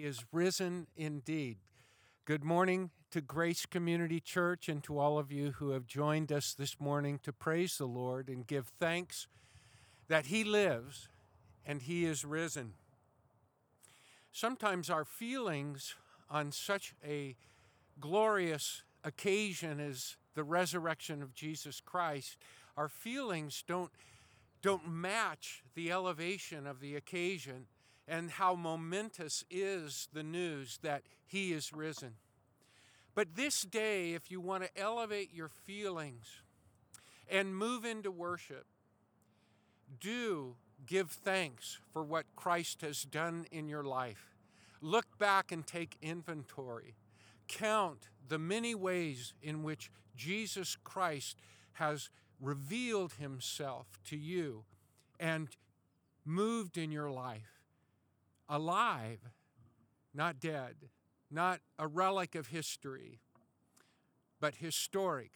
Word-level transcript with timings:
He 0.00 0.06
is 0.06 0.24
risen 0.32 0.86
indeed. 0.96 1.58
Good 2.24 2.42
morning 2.42 2.88
to 3.10 3.20
Grace 3.20 3.66
Community 3.66 4.18
Church 4.18 4.66
and 4.66 4.82
to 4.84 4.98
all 4.98 5.18
of 5.18 5.30
you 5.30 5.50
who 5.58 5.72
have 5.72 5.86
joined 5.86 6.32
us 6.32 6.54
this 6.54 6.80
morning 6.80 7.20
to 7.22 7.34
praise 7.34 7.76
the 7.76 7.84
Lord 7.84 8.30
and 8.30 8.46
give 8.46 8.68
thanks 8.68 9.26
that 10.08 10.26
He 10.26 10.42
lives 10.42 11.08
and 11.66 11.82
He 11.82 12.06
is 12.06 12.24
risen. 12.24 12.72
Sometimes 14.32 14.88
our 14.88 15.04
feelings 15.04 15.96
on 16.30 16.50
such 16.50 16.94
a 17.06 17.36
glorious 18.00 18.82
occasion 19.04 19.80
as 19.80 20.16
the 20.34 20.44
resurrection 20.44 21.20
of 21.20 21.34
Jesus 21.34 21.78
Christ, 21.78 22.38
our 22.74 22.88
feelings 22.88 23.62
don't, 23.66 23.90
don't 24.62 24.88
match 24.88 25.62
the 25.74 25.92
elevation 25.92 26.66
of 26.66 26.80
the 26.80 26.96
occasion 26.96 27.66
and 28.10 28.28
how 28.28 28.56
momentous 28.56 29.44
is 29.50 30.08
the 30.12 30.24
news 30.24 30.80
that 30.82 31.02
He 31.24 31.52
is 31.52 31.72
risen. 31.72 32.14
But 33.14 33.36
this 33.36 33.62
day, 33.62 34.14
if 34.14 34.32
you 34.32 34.40
want 34.40 34.64
to 34.64 34.80
elevate 34.80 35.32
your 35.32 35.48
feelings 35.48 36.42
and 37.30 37.56
move 37.56 37.84
into 37.84 38.10
worship, 38.10 38.66
do 40.00 40.56
give 40.86 41.10
thanks 41.10 41.78
for 41.92 42.02
what 42.02 42.26
Christ 42.34 42.82
has 42.82 43.04
done 43.04 43.46
in 43.52 43.68
your 43.68 43.84
life. 43.84 44.34
Look 44.82 45.16
back 45.18 45.52
and 45.52 45.64
take 45.64 45.96
inventory. 46.02 46.96
Count 47.46 48.08
the 48.28 48.38
many 48.38 48.74
ways 48.74 49.34
in 49.40 49.62
which 49.62 49.88
Jesus 50.16 50.76
Christ 50.82 51.36
has 51.74 52.10
revealed 52.40 53.14
himself 53.14 53.86
to 54.06 54.16
you 54.16 54.64
and 55.20 55.48
moved 56.24 56.76
in 56.76 56.90
your 56.90 57.10
life. 57.10 57.59
Alive, 58.52 59.20
not 60.12 60.40
dead, 60.40 60.74
not 61.30 61.60
a 61.78 61.86
relic 61.86 62.34
of 62.34 62.48
history, 62.48 63.20
but 64.40 64.56
historic 64.56 65.30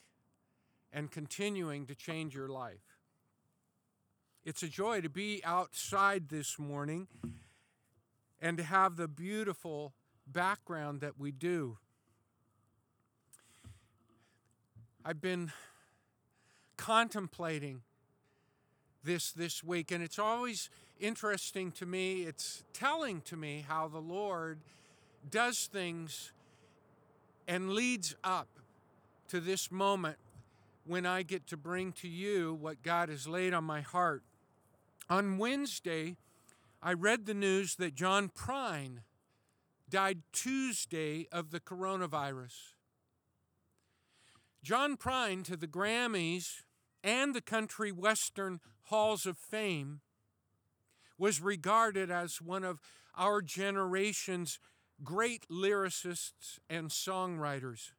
and 0.93 1.13
continuing 1.13 1.87
to 1.87 1.95
change 1.95 2.35
your 2.35 2.49
life. 2.49 2.99
It's 4.45 4.65
a 4.65 4.69
joy 4.69 5.01
to 5.01 5.09
be 5.09 5.41
outside 5.45 6.29
this 6.29 6.59
morning 6.59 7.07
and 8.41 8.59
to 8.59 8.65
have 8.65 8.97
the 8.97 9.09
beautiful 9.09 9.95
background 10.27 11.01
that 11.01 11.19
we 11.19 11.31
do. 11.31 11.79
I've 15.05 15.21
been 15.21 15.53
contemplating 16.77 17.83
this 19.05 19.33
this 19.33 19.63
week 19.63 19.93
and 19.93 20.03
it's 20.03 20.19
always 20.19 20.69
interesting 21.01 21.73
to 21.73 21.85
me 21.85 22.23
it's 22.23 22.63
telling 22.73 23.21
to 23.21 23.37
me 23.37 23.65
how 23.67 23.89
the 23.89 23.99
lord 23.99 24.61
does 25.31 25.67
things 25.67 26.33
and 27.47 27.73
leads 27.73 28.15
up 28.23 28.49
to 29.29 29.41
this 29.41 29.71
moment 29.71 30.17
when 30.87 31.07
I 31.07 31.23
get 31.23 31.47
to 31.49 31.57
bring 31.57 31.93
to 31.95 32.09
you 32.09 32.55
what 32.55 32.83
God 32.83 33.09
has 33.09 33.27
laid 33.27 33.55
on 33.55 33.65
my 33.65 33.81
heart. 33.81 34.23
On 35.09 35.39
Wednesday, 35.39 36.17
I 36.83 36.93
read 36.93 37.27
the 37.27 37.35
news 37.35 37.77
that 37.77 37.95
John 37.95 38.29
Prine 38.29 38.99
died 39.89 40.23
Tuesday 40.33 41.27
of 41.33 41.51
the 41.51 41.61
coronavirus. 41.61 42.75
John 44.63 44.97
Prine 44.97 45.45
to 45.45 45.57
the 45.57 45.67
Grammys 45.67 46.63
and 47.03 47.35
the 47.35 47.41
country 47.41 47.93
western 47.93 48.61
halls 48.85 49.27
of 49.27 49.37
fame 49.37 50.01
was 51.19 51.41
regarded 51.41 52.11
as 52.11 52.41
one 52.41 52.65
of 52.65 52.81
our 53.17 53.41
generation's 53.41 54.59
great 55.03 55.47
lyricists 55.49 56.59
and 56.69 56.91
songwriters. 56.91 57.93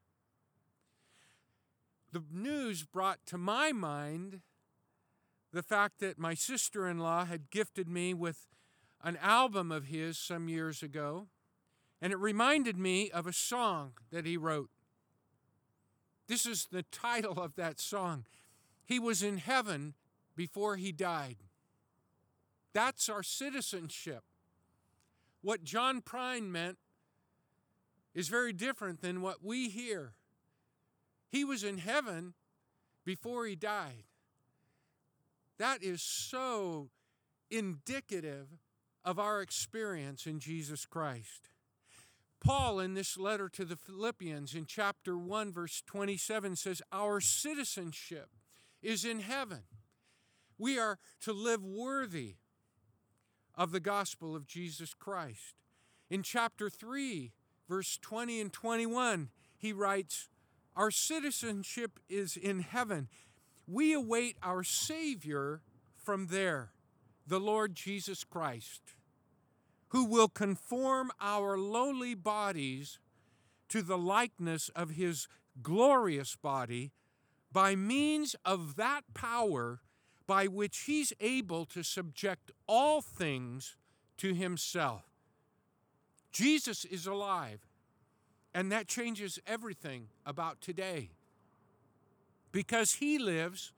The 2.12 2.24
news 2.32 2.84
brought 2.84 3.26
to 3.28 3.38
my 3.38 3.72
mind 3.72 4.42
the 5.52 5.64
fact 5.64 6.00
that 6.00 6.20
my 6.20 6.34
sister 6.34 6.88
in 6.88 7.00
law 7.00 7.26
had 7.26 7.50
gifted 7.50 7.88
me 7.88 8.14
with 8.14 8.48
an 9.04 9.18
album 9.22 9.72
of 9.72 9.86
his 9.86 10.18
some 10.18 10.50
years 10.50 10.82
ago, 10.82 11.28
and 12.02 12.12
it 12.12 12.20
reminded 12.20 12.78
me 12.78 13.10
of 13.12 13.28
a 13.28 13.34
song 13.34 13.94
that 14.12 14.26
he 14.26 14.38
wrote. 14.38 14.70
This 16.28 16.46
is 16.46 16.68
the 16.72 16.84
title 16.84 17.40
of 17.40 17.56
that 17.56 17.80
song. 17.80 18.26
He 18.84 19.00
was 19.00 19.22
in 19.22 19.38
heaven 19.38 19.94
before 20.36 20.76
he 20.76 20.92
died. 20.92 21.38
That's 22.76 23.08
our 23.08 23.24
citizenship. 23.24 24.24
What 25.42 25.64
John 25.64 26.02
Prine 26.02 26.52
meant 26.52 26.78
is 28.14 28.28
very 28.28 28.52
different 28.52 29.00
than 29.00 29.22
what 29.22 29.42
we 29.42 29.70
hear. 29.70 30.12
He 31.32 31.46
was 31.46 31.64
in 31.64 31.78
heaven 31.78 32.34
before 33.06 33.46
he 33.46 33.56
died. 33.56 34.04
That 35.58 35.84
is 35.84 36.02
so 36.02 36.90
indicative 37.50 38.48
of 39.06 39.20
our 39.20 39.42
experience 39.42 40.28
in 40.28 40.42
Jesus 40.42 40.86
Christ. 40.86 41.48
Paul, 42.44 42.82
in 42.82 42.94
this 42.94 43.18
letter 43.18 43.48
to 43.48 43.64
the 43.64 43.78
Philippians, 43.78 44.54
in 44.54 44.66
chapter 44.66 45.18
1, 45.18 45.54
verse 45.54 45.82
27, 45.86 46.58
says, 46.58 46.82
Our 46.92 47.22
citizenship 47.22 48.32
is 48.84 49.06
in 49.06 49.22
heaven. 49.22 49.62
We 50.58 50.78
are 50.78 51.00
to 51.22 51.32
live 51.32 51.64
worthy 51.64 52.36
of 53.58 53.72
the 53.72 53.80
gospel 53.80 54.36
of 54.36 54.48
Jesus 54.48 54.94
Christ. 54.94 55.56
In 56.10 56.24
chapter 56.24 56.70
3, 56.70 57.32
verse 57.68 57.98
20 58.02 58.42
and 58.42 58.54
21, 58.54 59.30
he 59.58 59.74
writes, 59.74 60.30
Our 60.76 60.92
citizenship 60.92 62.00
is 62.10 62.38
in 62.38 62.60
heaven. 62.60 63.08
We 63.68 63.94
await 63.94 64.38
our 64.44 64.64
Savior 64.64 65.62
from 65.96 66.28
there, 66.28 66.72
the 67.26 67.40
Lord 67.40 67.74
Jesus 67.74 68.24
Christ, 68.24 68.82
who 69.90 70.06
will 70.06 70.28
conform 70.28 71.12
our 71.20 71.58
lowly 71.58 72.14
bodies 72.14 73.00
to 73.70 73.82
the 73.82 73.98
likeness 73.98 74.70
of 74.76 74.92
his 74.92 75.28
glorious 75.62 76.36
body 76.36 76.92
by 77.52 77.76
means 77.76 78.36
of 78.44 78.76
that 78.76 79.02
power 79.14 79.80
by 80.28 80.48
which 80.48 80.84
he's 80.88 81.14
able 81.20 81.66
to 81.66 81.84
subject 81.84 82.52
all 82.68 83.02
things 83.02 83.76
to 84.18 84.34
himself. 84.34 85.04
Jesus 86.32 86.84
is 86.86 87.06
alive, 87.06 87.62
and 88.54 88.72
that 88.72 88.88
changes 88.88 89.40
everything 89.46 90.08
about 90.26 90.62
today. 90.62 91.12
Because 92.52 92.96
he 92.96 93.20
lives, 93.20 93.72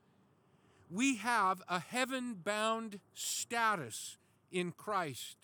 we 0.90 1.16
have 1.16 1.62
a 1.68 1.80
heaven 1.80 2.34
bound 2.42 3.00
status 3.12 4.16
in 4.50 4.72
Christ. 4.72 5.36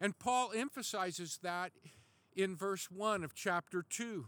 And 0.00 0.18
Paul 0.18 0.52
emphasizes 0.54 1.38
that 1.42 1.72
in 2.34 2.56
verse 2.56 2.90
1 2.90 3.24
of 3.24 3.34
chapter 3.34 3.84
2. 3.88 4.26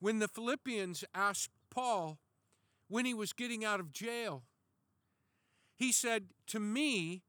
When 0.00 0.18
the 0.18 0.28
Philippians 0.28 1.04
asked 1.14 1.50
Paul 1.70 2.18
when 2.88 3.04
he 3.04 3.14
was 3.14 3.32
getting 3.32 3.64
out 3.64 3.80
of 3.80 3.92
jail, 3.92 4.42
he 5.76 5.92
said, 5.92 6.28
To 6.48 6.58
me, 6.58 7.22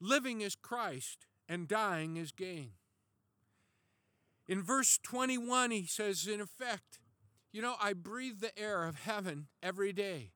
living 0.00 0.40
is 0.40 0.56
Christ 0.56 1.26
and 1.48 1.68
dying 1.68 2.16
is 2.16 2.32
gain. 2.32 2.72
In 4.48 4.62
verse 4.62 4.98
21, 5.02 5.70
he 5.70 5.86
says, 5.86 6.26
in 6.26 6.40
effect, 6.40 6.98
You 7.52 7.62
know, 7.62 7.76
I 7.80 7.92
breathe 7.92 8.40
the 8.40 8.56
air 8.58 8.84
of 8.84 9.00
heaven 9.00 9.46
every 9.62 9.92
day. 9.92 10.32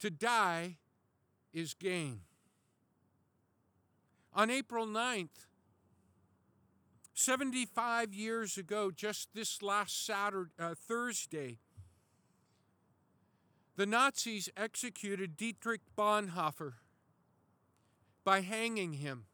To 0.00 0.10
die 0.10 0.76
is 1.52 1.74
gain. 1.74 2.20
On 4.34 4.50
April 4.50 4.86
9th, 4.86 5.46
75 7.14 8.12
years 8.12 8.58
ago, 8.58 8.90
just 8.90 9.30
this 9.34 9.62
last 9.62 10.04
Saturday, 10.04 10.50
uh, 10.58 10.74
Thursday, 10.74 11.58
the 13.76 13.86
Nazis 13.86 14.48
executed 14.56 15.36
Dietrich 15.36 15.82
Bonhoeffer 15.96 16.74
by 18.24 18.40
hanging 18.40 18.94
him. 18.94 19.26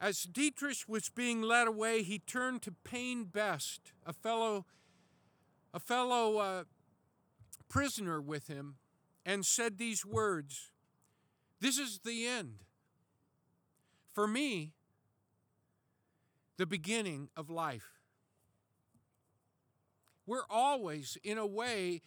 As 0.00 0.22
Dietrich 0.22 0.84
was 0.88 1.10
being 1.10 1.42
led 1.42 1.68
away, 1.68 2.02
he 2.02 2.18
turned 2.18 2.62
to 2.62 2.72
Payne 2.72 3.24
Best, 3.24 3.92
a 4.04 4.12
fellow, 4.12 4.66
a 5.72 5.78
fellow 5.78 6.38
uh, 6.38 6.64
prisoner 7.68 8.20
with 8.20 8.48
him, 8.48 8.76
and 9.24 9.46
said 9.46 9.78
these 9.78 10.04
words 10.04 10.72
This 11.60 11.78
is 11.78 12.00
the 12.04 12.26
end. 12.26 12.64
For 14.12 14.26
me, 14.26 14.72
the 16.56 16.66
beginning 16.66 17.28
of 17.36 17.48
life. 17.48 18.00
We're 20.26 20.46
always, 20.50 21.16
in 21.24 21.38
a 21.38 21.46
way, 21.46 22.02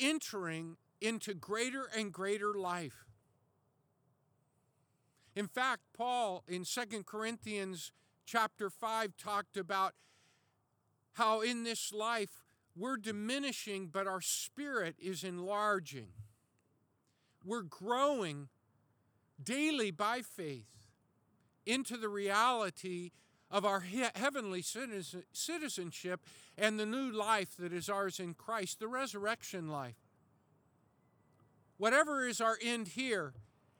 entering 0.00 0.76
into 1.00 1.34
greater 1.34 1.88
and 1.96 2.12
greater 2.12 2.54
life. 2.54 3.04
In 5.34 5.46
fact, 5.46 5.82
Paul 5.96 6.44
in 6.48 6.64
2 6.64 7.04
Corinthians 7.04 7.92
chapter 8.24 8.70
5 8.70 9.16
talked 9.16 9.56
about 9.56 9.94
how 11.12 11.40
in 11.40 11.64
this 11.64 11.92
life 11.92 12.44
we're 12.74 12.96
diminishing, 12.96 13.88
but 13.88 14.06
our 14.06 14.20
spirit 14.20 14.96
is 14.98 15.24
enlarging. 15.24 16.08
We're 17.44 17.62
growing 17.62 18.48
daily 19.42 19.90
by 19.90 20.22
faith 20.22 20.88
into 21.64 21.96
the 21.96 22.08
reality 22.08 23.12
of 23.50 23.64
our 23.64 23.80
he- 23.80 24.04
heavenly 24.14 24.62
citizenship 24.62 26.20
and 26.58 26.78
the 26.78 26.86
new 26.86 27.10
life 27.10 27.56
that 27.58 27.72
is 27.72 27.88
ours 27.88 28.18
in 28.18 28.34
Christ, 28.34 28.80
the 28.80 28.88
resurrection 28.88 29.68
life. 29.68 29.96
Whatever 31.78 32.26
is 32.26 32.40
our 32.40 32.58
end 32.62 32.88
here, 32.88 33.34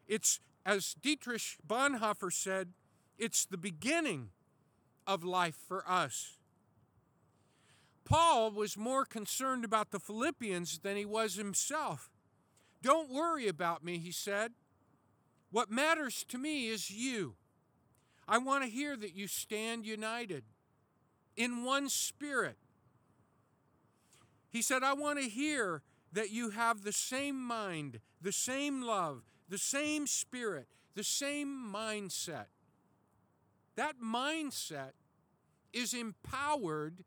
it's, 0.07 0.41
as 0.65 0.95
Dietrich 0.95 1.57
Bonhoeffer 1.67 2.33
said, 2.33 2.69
it's 3.19 3.45
the 3.45 3.57
beginning 3.57 4.31
of 5.07 5.25
life 5.25 5.57
for 5.67 5.89
us. 5.89 6.37
Paul 8.05 8.53
was 8.53 8.77
more 8.77 9.05
concerned 9.05 9.65
about 9.65 9.91
the 9.91 9.99
Philippians 9.99 10.79
than 10.79 10.97
he 10.97 11.05
was 11.05 11.35
himself. 11.35 12.11
Don't 12.83 13.11
worry 13.11 13.49
about 13.49 13.83
me, 13.83 13.99
he 13.99 14.13
said. 14.13 14.53
What 15.51 15.71
matters 15.71 16.25
to 16.29 16.39
me 16.39 16.69
is 16.69 16.91
you. 16.91 17.35
I 18.29 18.39
want 18.39 18.65
to 18.65 18.71
hear 18.71 18.97
that 18.97 19.15
you 19.15 19.29
stand 19.29 19.87
united 19.87 20.45
in 21.37 21.65
one 21.65 21.89
spirit. 21.89 22.57
He 24.51 24.63
said, 24.63 24.83
I 24.83 24.95
want 24.95 25.19
to 25.19 25.29
hear 25.29 25.83
that 26.13 26.31
you 26.31 26.51
have 26.51 26.83
the 26.83 26.93
same 26.93 27.41
mind, 27.41 28.01
the 28.21 28.33
same 28.33 28.83
love, 28.83 29.23
the 29.49 29.59
same 29.59 30.07
spirit, 30.07 30.67
the 30.95 31.05
same 31.05 31.49
mindset. 31.73 32.47
That 33.77 33.97
mindset 34.03 34.93
is 35.73 35.93
empowered 35.93 37.05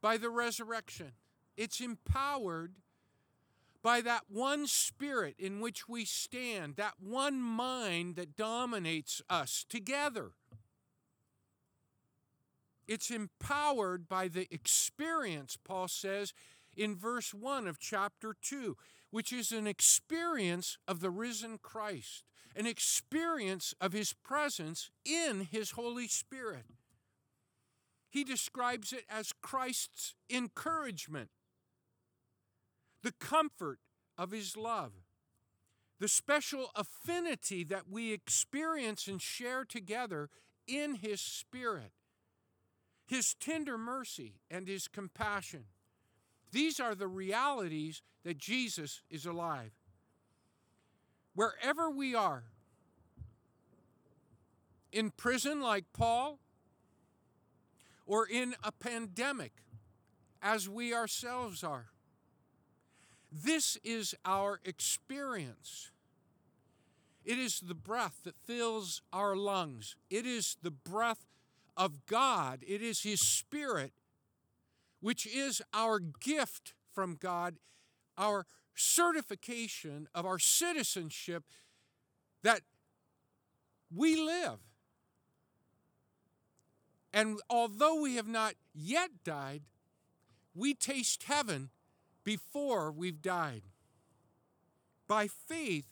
by 0.00 0.16
the 0.16 0.30
resurrection. 0.30 1.12
It's 1.56 1.80
empowered 1.80 2.74
by 3.82 4.00
that 4.00 4.22
one 4.28 4.66
spirit 4.66 5.34
in 5.38 5.60
which 5.60 5.88
we 5.88 6.04
stand, 6.04 6.76
that 6.76 6.94
one 7.00 7.40
mind 7.40 8.16
that 8.16 8.36
dominates 8.36 9.20
us 9.28 9.66
together. 9.68 10.32
It's 12.86 13.10
empowered 13.10 14.08
by 14.08 14.28
the 14.28 14.46
experience, 14.52 15.56
Paul 15.56 15.88
says 15.88 16.32
in 16.76 16.96
verse 16.96 17.34
1 17.34 17.66
of 17.66 17.78
chapter 17.78 18.34
2, 18.40 18.76
which 19.10 19.32
is 19.32 19.52
an 19.52 19.66
experience 19.66 20.78
of 20.88 21.00
the 21.00 21.10
risen 21.10 21.58
Christ, 21.58 22.24
an 22.56 22.66
experience 22.66 23.74
of 23.80 23.92
his 23.92 24.12
presence 24.12 24.90
in 25.04 25.48
his 25.50 25.72
Holy 25.72 26.08
Spirit. 26.08 26.64
He 28.08 28.24
describes 28.24 28.92
it 28.92 29.04
as 29.08 29.32
Christ's 29.40 30.14
encouragement, 30.28 31.30
the 33.02 33.12
comfort 33.12 33.78
of 34.16 34.30
his 34.30 34.56
love, 34.56 34.92
the 35.98 36.08
special 36.08 36.70
affinity 36.74 37.64
that 37.64 37.88
we 37.90 38.12
experience 38.12 39.06
and 39.06 39.20
share 39.20 39.64
together 39.64 40.28
in 40.66 40.96
his 40.96 41.20
spirit, 41.20 41.92
his 43.06 43.34
tender 43.34 43.76
mercy 43.76 44.34
and 44.50 44.68
his 44.68 44.88
compassion. 44.88 45.64
These 46.50 46.80
are 46.80 46.94
the 46.94 47.08
realities 47.08 48.02
that 48.24 48.38
Jesus 48.38 49.02
is 49.10 49.26
alive. 49.26 49.72
Wherever 51.34 51.90
we 51.90 52.14
are, 52.14 52.44
in 54.92 55.10
prison 55.10 55.60
like 55.62 55.86
Paul, 55.94 56.38
or 58.06 58.26
in 58.26 58.54
a 58.62 58.70
pandemic, 58.70 59.52
as 60.42 60.68
we 60.68 60.92
ourselves 60.92 61.64
are. 61.64 61.91
This 63.32 63.78
is 63.82 64.14
our 64.26 64.60
experience. 64.62 65.90
It 67.24 67.38
is 67.38 67.60
the 67.60 67.74
breath 67.74 68.20
that 68.24 68.36
fills 68.44 69.00
our 69.10 69.34
lungs. 69.34 69.96
It 70.10 70.26
is 70.26 70.58
the 70.62 70.70
breath 70.70 71.24
of 71.74 72.04
God. 72.04 72.62
It 72.66 72.82
is 72.82 73.02
His 73.02 73.20
Spirit, 73.20 73.92
which 75.00 75.26
is 75.26 75.62
our 75.72 75.98
gift 75.98 76.74
from 76.92 77.16
God, 77.18 77.56
our 78.18 78.44
certification 78.74 80.08
of 80.14 80.26
our 80.26 80.38
citizenship 80.38 81.44
that 82.42 82.60
we 83.94 84.16
live. 84.16 84.58
And 87.14 87.40
although 87.48 88.00
we 88.00 88.16
have 88.16 88.28
not 88.28 88.54
yet 88.74 89.10
died, 89.24 89.62
we 90.54 90.74
taste 90.74 91.24
heaven 91.24 91.70
before 92.24 92.92
we've 92.92 93.22
died. 93.22 93.62
By 95.08 95.28
faith, 95.28 95.86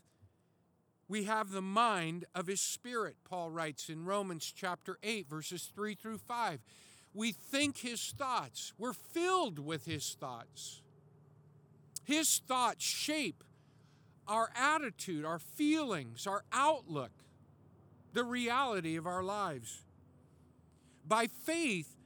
we 1.08 1.24
have 1.24 1.50
the 1.50 1.60
mind 1.60 2.24
of 2.34 2.46
his 2.46 2.60
spirit, 2.60 3.16
Paul 3.24 3.50
writes 3.50 3.88
in 3.88 4.04
Romans 4.04 4.52
chapter 4.54 4.96
8, 5.02 5.28
verses 5.28 5.68
3 5.74 5.94
through 5.94 6.18
5. 6.18 6.60
We 7.12 7.32
think 7.32 7.78
his 7.78 8.14
thoughts, 8.16 8.72
we're 8.78 8.92
filled 8.92 9.58
with 9.58 9.86
his 9.86 10.16
thoughts. 10.20 10.80
His 12.04 12.40
thoughts 12.46 12.84
shape 12.84 13.42
our 14.28 14.50
attitude, 14.54 15.24
our 15.24 15.40
feelings, 15.40 16.26
our 16.26 16.44
outlook, 16.52 17.10
the 18.12 18.24
reality 18.24 18.96
of 18.96 19.06
our 19.06 19.24
lives. 19.24 19.82
By 21.06 21.26
faith, 21.26 21.96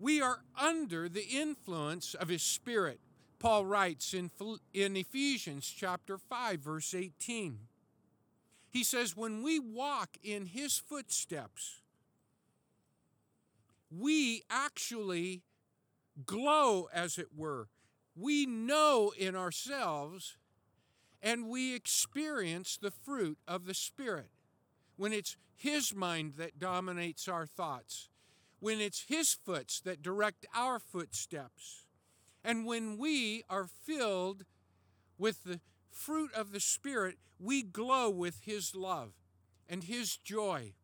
we 0.00 0.20
are 0.20 0.40
under 0.60 1.08
the 1.08 1.24
influence 1.24 2.14
of 2.14 2.28
his 2.28 2.42
spirit. 2.42 2.98
Paul 3.44 3.66
writes 3.66 4.14
in, 4.14 4.30
in 4.72 4.96
Ephesians 4.96 5.66
chapter 5.66 6.16
5 6.16 6.60
verse 6.60 6.94
18. 6.94 7.58
He 8.70 8.82
says 8.82 9.14
when 9.14 9.42
we 9.42 9.58
walk 9.58 10.16
in 10.22 10.46
his 10.46 10.78
footsteps, 10.78 11.82
we 13.90 14.44
actually 14.48 15.42
glow 16.24 16.88
as 16.90 17.18
it 17.18 17.36
were. 17.36 17.68
We 18.16 18.46
know 18.46 19.12
in 19.14 19.36
ourselves 19.36 20.38
and 21.22 21.46
we 21.46 21.74
experience 21.74 22.78
the 22.80 22.90
fruit 22.90 23.36
of 23.46 23.66
the 23.66 23.74
spirit 23.74 24.30
when 24.96 25.12
it's 25.12 25.36
His 25.54 25.94
mind 25.94 26.36
that 26.38 26.58
dominates 26.58 27.28
our 27.28 27.44
thoughts, 27.44 28.08
when 28.60 28.80
it's 28.80 29.04
His 29.06 29.34
foots 29.34 29.82
that 29.82 30.00
direct 30.00 30.46
our 30.54 30.78
footsteps, 30.78 31.83
and 32.44 32.66
when 32.66 32.98
we 32.98 33.42
are 33.48 33.66
filled 33.66 34.44
with 35.16 35.44
the 35.44 35.60
fruit 35.90 36.32
of 36.34 36.52
the 36.52 36.60
Spirit, 36.60 37.16
we 37.38 37.62
glow 37.62 38.10
with 38.10 38.40
His 38.42 38.74
love 38.74 39.12
and 39.68 39.84
His 39.84 40.16
joy 40.16 40.74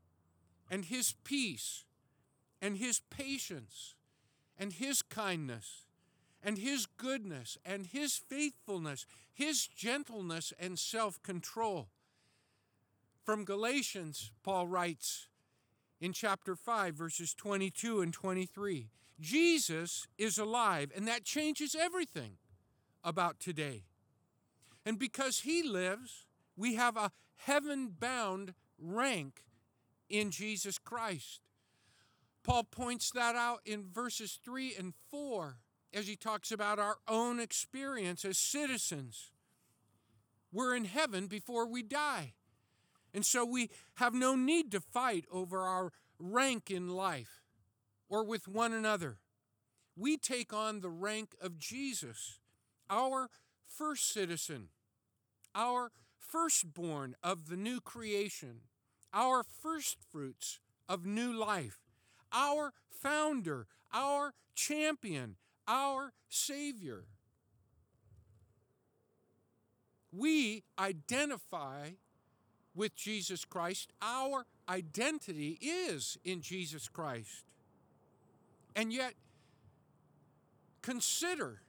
and 0.71 0.87
His 0.87 1.15
peace 1.23 1.85
and 2.63 2.79
His 2.79 3.01
patience 3.11 3.95
and 4.59 4.73
His 4.73 5.03
kindness 5.03 5.85
and 6.43 6.57
His 6.57 6.87
goodness 6.87 7.59
and 7.65 7.87
His 7.87 8.17
faithfulness, 8.17 9.05
His 9.33 9.67
gentleness 9.67 10.53
and 10.59 10.79
self 10.79 11.23
control. 11.23 11.89
From 13.23 13.45
Galatians, 13.45 14.33
Paul 14.43 14.67
writes 14.67 15.29
in 16.01 16.15
chapter 16.15 16.57
5, 16.57 16.95
verses 16.95 17.35
22 17.35 18.01
and 18.01 18.13
23 18.13 18.89
Jesus 19.21 20.07
is 20.19 20.39
alive, 20.39 20.91
and 20.97 21.07
that 21.07 21.25
changes 21.25 21.77
everything 21.79 22.39
about 23.05 23.39
today. 23.39 23.85
And 24.87 24.99
because 24.99 25.41
he 25.41 25.63
lives, 25.63 26.27
we 26.57 26.75
have 26.75 26.97
a 26.97 27.13
heaven 27.37 27.95
bound 27.99 28.55
rank 28.79 29.45
in 30.09 30.31
Jesus 30.31 30.79
Christ. 30.79 31.41
Paul 32.43 32.65
points 32.65 33.11
that 33.11 33.37
out 33.37 33.61
in 33.67 33.85
verses 33.93 34.39
3 34.43 34.75
and 34.79 34.95
4 35.11 35.59
as 35.93 36.07
he 36.07 36.17
talks 36.17 36.51
about 36.51 36.79
our 36.79 36.97
own 37.07 37.41
experience 37.41 38.25
as 38.25 38.39
citizens. 38.39 39.31
We're 40.53 40.75
in 40.75 40.87
heaven 40.87 41.27
before 41.27 41.67
we 41.67 41.83
die. 41.83 42.33
And 43.13 43.27
so 43.27 43.45
we 43.45 43.71
have 43.95 44.15
no 44.15 44.35
need 44.35 44.71
to 44.73 44.81
fight 44.81 45.27
over 45.31 45.61
our 45.61 45.93
rank 46.19 46.71
in 46.71 46.89
life 46.89 47.40
or 48.11 48.25
with 48.25 48.47
one 48.49 48.75
another. 48.75 49.19
We 49.97 50.19
take 50.19 50.53
on 50.53 50.81
the 50.81 50.91
rank 50.91 51.35
of 51.41 51.59
Jesus, 51.59 52.41
our 52.91 53.31
first 53.67 54.13
citizen, 54.13 54.69
our 55.55 55.93
firstborn 56.19 57.15
of 57.23 57.49
the 57.49 57.57
new 57.57 57.81
creation, 57.81 58.61
our 59.15 59.43
first 59.43 59.97
fruits 60.11 60.61
of 60.89 61.07
new 61.07 61.33
life, 61.33 61.79
our 62.33 62.73
founder, 62.91 63.67
our 63.93 64.35
champion, 64.55 65.37
our 65.67 66.13
Savior. 66.29 67.05
We 70.13 70.65
identify 70.79 71.91
with 72.75 72.97
Jesus 72.97 73.45
Christ. 73.45 73.93
Our 74.03 74.47
identity 74.69 75.59
is 75.61 76.17
in 76.25 76.41
Jesus 76.41 76.89
Christ. 76.89 77.50
And 78.75 78.93
yet, 78.93 79.15
consider 80.83 81.63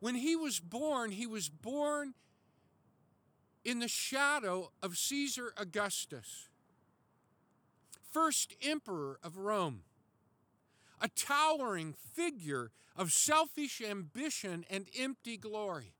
when 0.00 0.14
he 0.16 0.34
was 0.34 0.58
born, 0.58 1.12
he 1.12 1.26
was 1.26 1.48
born 1.48 2.14
in 3.64 3.78
the 3.78 3.88
shadow 3.88 4.72
of 4.82 4.96
Caesar 4.96 5.52
Augustus, 5.56 6.48
first 8.10 8.54
emperor 8.60 9.18
of 9.22 9.36
Rome, 9.36 9.82
a 11.00 11.08
towering 11.08 11.94
figure 11.94 12.72
of 12.96 13.10
selfish 13.10 13.80
ambition 13.80 14.64
and 14.68 14.86
empty 14.98 15.36
glory. 15.36 15.94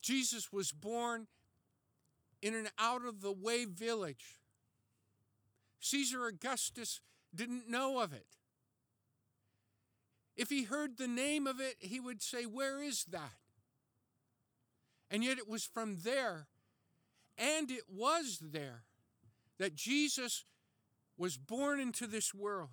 Jesus 0.00 0.52
was 0.52 0.72
born 0.72 1.28
in 2.42 2.54
an 2.54 2.68
out 2.78 3.04
of 3.04 3.20
the 3.20 3.32
way 3.32 3.64
village. 3.64 4.40
Caesar 5.82 6.26
Augustus 6.26 7.00
didn't 7.34 7.68
know 7.68 8.00
of 8.00 8.12
it. 8.12 8.26
If 10.36 10.48
he 10.48 10.62
heard 10.62 10.96
the 10.96 11.08
name 11.08 11.46
of 11.46 11.60
it, 11.60 11.76
he 11.80 12.00
would 12.00 12.22
say, 12.22 12.44
Where 12.44 12.82
is 12.82 13.04
that? 13.06 13.34
And 15.10 15.22
yet 15.22 15.38
it 15.38 15.48
was 15.48 15.64
from 15.64 15.98
there, 16.04 16.46
and 17.36 17.70
it 17.70 17.84
was 17.90 18.38
there, 18.40 18.84
that 19.58 19.74
Jesus 19.74 20.44
was 21.18 21.36
born 21.36 21.80
into 21.80 22.06
this 22.06 22.32
world. 22.32 22.70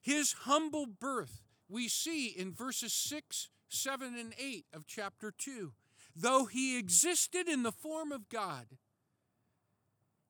His 0.00 0.32
humble 0.32 0.86
birth 0.86 1.42
we 1.68 1.88
see 1.88 2.28
in 2.28 2.52
verses 2.52 2.92
6, 2.92 3.48
7, 3.68 4.18
and 4.18 4.34
8 4.38 4.64
of 4.74 4.86
chapter 4.86 5.30
2. 5.30 5.72
Though 6.16 6.46
he 6.46 6.76
existed 6.76 7.48
in 7.48 7.62
the 7.62 7.70
form 7.70 8.10
of 8.10 8.28
God, 8.28 8.66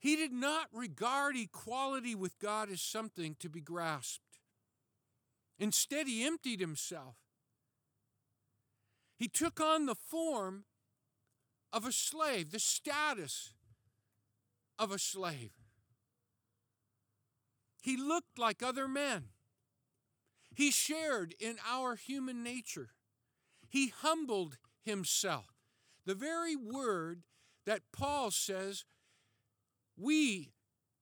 he 0.01 0.17
did 0.17 0.33
not 0.33 0.69
regard 0.73 1.37
equality 1.37 2.15
with 2.15 2.39
God 2.39 2.71
as 2.71 2.81
something 2.81 3.37
to 3.39 3.51
be 3.51 3.61
grasped. 3.61 4.41
Instead, 5.59 6.09
he 6.09 6.25
emptied 6.25 6.59
himself. 6.59 7.17
He 9.19 9.29
took 9.29 9.61
on 9.61 9.85
the 9.85 9.95
form 9.95 10.65
of 11.71 11.85
a 11.85 11.93
slave, 11.93 12.51
the 12.51 12.59
status 12.59 13.53
of 14.79 14.91
a 14.91 14.99
slave. 14.99 15.53
He 17.83 17.99
looked 17.99 18.39
like 18.39 18.63
other 18.63 18.89
men. 18.89 19.25
He 20.55 20.71
shared 20.71 21.35
in 21.39 21.57
our 21.71 21.95
human 21.95 22.43
nature. 22.43 22.95
He 23.69 23.89
humbled 23.89 24.57
himself. 24.83 25.53
The 26.07 26.15
very 26.15 26.57
word 26.57 27.25
that 27.67 27.83
Paul 27.93 28.31
says 28.31 28.85
we 30.01 30.53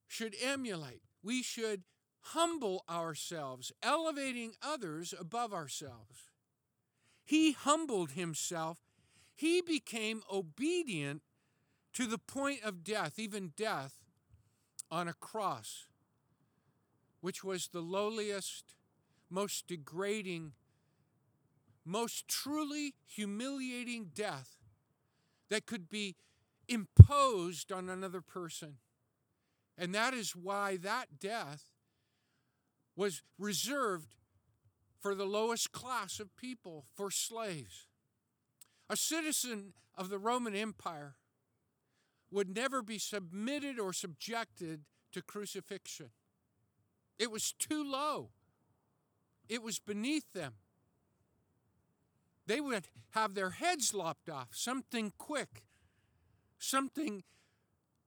should 0.06 0.34
emulate, 0.42 1.02
we 1.22 1.42
should 1.42 1.84
humble 2.20 2.84
ourselves, 2.88 3.72
elevating 3.82 4.52
others 4.62 5.14
above 5.18 5.52
ourselves. 5.52 6.30
He 7.24 7.52
humbled 7.52 8.12
himself. 8.12 8.78
He 9.34 9.60
became 9.60 10.22
obedient 10.32 11.22
to 11.92 12.06
the 12.06 12.18
point 12.18 12.62
of 12.64 12.82
death, 12.82 13.18
even 13.18 13.52
death 13.56 14.02
on 14.90 15.08
a 15.08 15.12
cross, 15.12 15.86
which 17.20 17.44
was 17.44 17.68
the 17.68 17.80
lowliest, 17.80 18.74
most 19.30 19.66
degrading, 19.66 20.52
most 21.84 22.26
truly 22.28 22.94
humiliating 23.06 24.10
death 24.14 24.56
that 25.50 25.66
could 25.66 25.88
be 25.88 26.16
imposed 26.68 27.72
on 27.72 27.88
another 27.88 28.20
person. 28.20 28.76
And 29.76 29.94
that 29.94 30.14
is 30.14 30.34
why 30.34 30.76
that 30.78 31.18
death 31.20 31.64
was 32.96 33.22
reserved 33.38 34.16
for 34.98 35.14
the 35.14 35.24
lowest 35.24 35.70
class 35.70 36.18
of 36.18 36.34
people, 36.36 36.84
for 36.94 37.10
slaves. 37.10 37.86
A 38.90 38.96
citizen 38.96 39.72
of 39.96 40.10
the 40.10 40.18
Roman 40.18 40.54
Empire 40.54 41.14
would 42.30 42.54
never 42.54 42.82
be 42.82 42.98
submitted 42.98 43.78
or 43.78 43.92
subjected 43.92 44.80
to 45.12 45.22
crucifixion. 45.22 46.10
It 47.18 47.30
was 47.30 47.52
too 47.52 47.88
low, 47.88 48.30
it 49.48 49.62
was 49.62 49.78
beneath 49.78 50.32
them. 50.32 50.54
They 52.46 52.60
would 52.60 52.88
have 53.10 53.34
their 53.34 53.50
heads 53.50 53.92
lopped 53.92 54.30
off, 54.30 54.48
something 54.52 55.12
quick, 55.18 55.64
something 56.58 57.22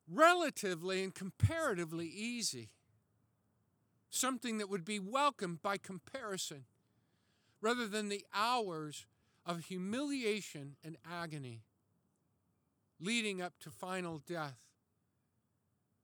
relatively 0.08 1.04
and 1.04 1.16
comparatively 1.16 2.08
easy 2.08 2.70
something 4.12 4.58
that 4.58 4.70
would 4.70 4.86
be 4.86 5.00
welcomed 5.00 5.62
by 5.62 5.78
comparison, 5.78 6.66
rather 7.62 7.88
than 7.88 8.10
the 8.10 8.26
hours 8.34 9.06
of 9.46 9.66
humiliation 9.66 10.76
and 10.84 10.98
agony 11.10 11.64
leading 13.00 13.42
up 13.42 13.54
to 13.60 13.72
final 13.72 14.22
death, 14.28 14.60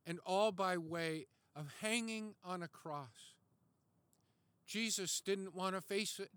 and 0.05 0.19
all 0.25 0.51
by 0.51 0.77
way 0.77 1.27
of 1.55 1.75
hanging 1.81 2.33
on 2.43 2.63
a 2.63 2.67
cross. 2.67 3.35
Jesus 4.65 5.21
didn't 5.21 5.53
want 5.53 5.75
to 5.75 5.81
face 5.81 6.19
it. 6.19 6.31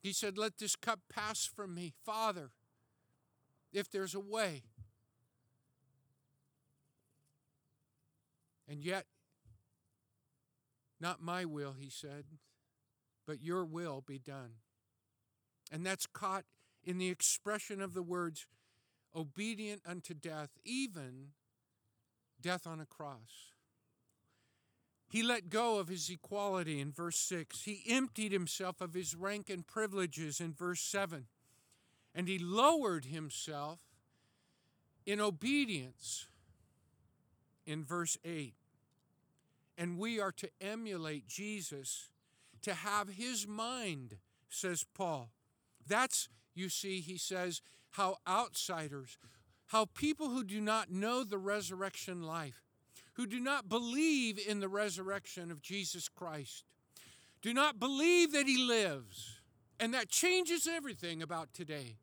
He 0.00 0.12
said, 0.12 0.38
Let 0.38 0.58
this 0.58 0.74
cup 0.74 1.00
pass 1.12 1.44
from 1.44 1.74
me. 1.74 1.92
Father, 2.04 2.50
if 3.72 3.90
there's 3.90 4.14
a 4.14 4.20
way. 4.20 4.62
And 8.68 8.82
yet, 8.84 9.06
not 11.00 11.22
my 11.22 11.44
will, 11.44 11.74
he 11.78 11.88
said, 11.88 12.24
but 13.26 13.42
your 13.42 13.64
will 13.64 14.02
be 14.06 14.18
done. 14.18 14.52
And 15.70 15.84
that's 15.84 16.06
caught 16.06 16.44
in 16.84 16.98
the 16.98 17.08
expression 17.08 17.80
of 17.80 17.94
the 17.94 18.02
words, 18.02 18.46
obedient 19.14 19.82
unto 19.86 20.14
death, 20.14 20.50
even 20.64 21.28
death 22.40 22.66
on 22.66 22.80
a 22.80 22.86
cross. 22.86 23.52
He 25.10 25.22
let 25.22 25.48
go 25.48 25.78
of 25.78 25.88
his 25.88 26.10
equality 26.10 26.80
in 26.80 26.92
verse 26.92 27.18
6. 27.18 27.62
He 27.62 27.82
emptied 27.88 28.32
himself 28.32 28.80
of 28.80 28.92
his 28.92 29.14
rank 29.14 29.48
and 29.48 29.66
privileges 29.66 30.40
in 30.40 30.52
verse 30.52 30.80
7. 30.80 31.26
And 32.14 32.28
he 32.28 32.38
lowered 32.38 33.06
himself 33.06 33.78
in 35.06 35.20
obedience 35.20 36.26
in 37.66 37.84
verse 37.84 38.16
8 38.24 38.54
and 39.78 39.96
we 39.96 40.18
are 40.18 40.32
to 40.32 40.50
emulate 40.60 41.28
Jesus, 41.28 42.08
to 42.62 42.74
have 42.74 43.08
his 43.10 43.46
mind, 43.46 44.16
says 44.50 44.84
Paul. 44.92 45.30
That's, 45.86 46.28
you 46.52 46.68
see, 46.68 47.00
he 47.00 47.16
says, 47.16 47.62
how 47.90 48.16
outsiders, 48.26 49.16
how 49.66 49.84
people 49.94 50.30
who 50.30 50.42
do 50.42 50.60
not 50.60 50.90
know 50.90 51.22
the 51.22 51.38
resurrection 51.38 52.24
life, 52.24 52.64
who 53.14 53.26
do 53.26 53.38
not 53.38 53.68
believe 53.68 54.38
in 54.44 54.58
the 54.58 54.68
resurrection 54.68 55.52
of 55.52 55.62
Jesus 55.62 56.08
Christ, 56.08 56.64
do 57.40 57.54
not 57.54 57.78
believe 57.78 58.32
that 58.32 58.48
he 58.48 58.58
lives, 58.58 59.37
and 59.80 59.94
that 59.94 60.08
changes 60.08 60.66
everything 60.66 61.22
about 61.22 61.52
today. 61.54 61.96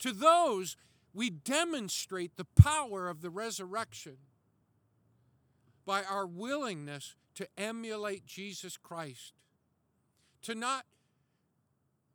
To 0.00 0.12
those, 0.12 0.76
we 1.14 1.30
demonstrate 1.30 2.36
the 2.36 2.46
power 2.56 3.08
of 3.08 3.22
the 3.22 3.30
resurrection 3.30 4.16
by 5.84 6.02
our 6.02 6.26
willingness 6.26 7.14
to 7.34 7.46
emulate 7.56 8.26
Jesus 8.26 8.76
Christ, 8.76 9.32
to 10.42 10.54
not 10.54 10.84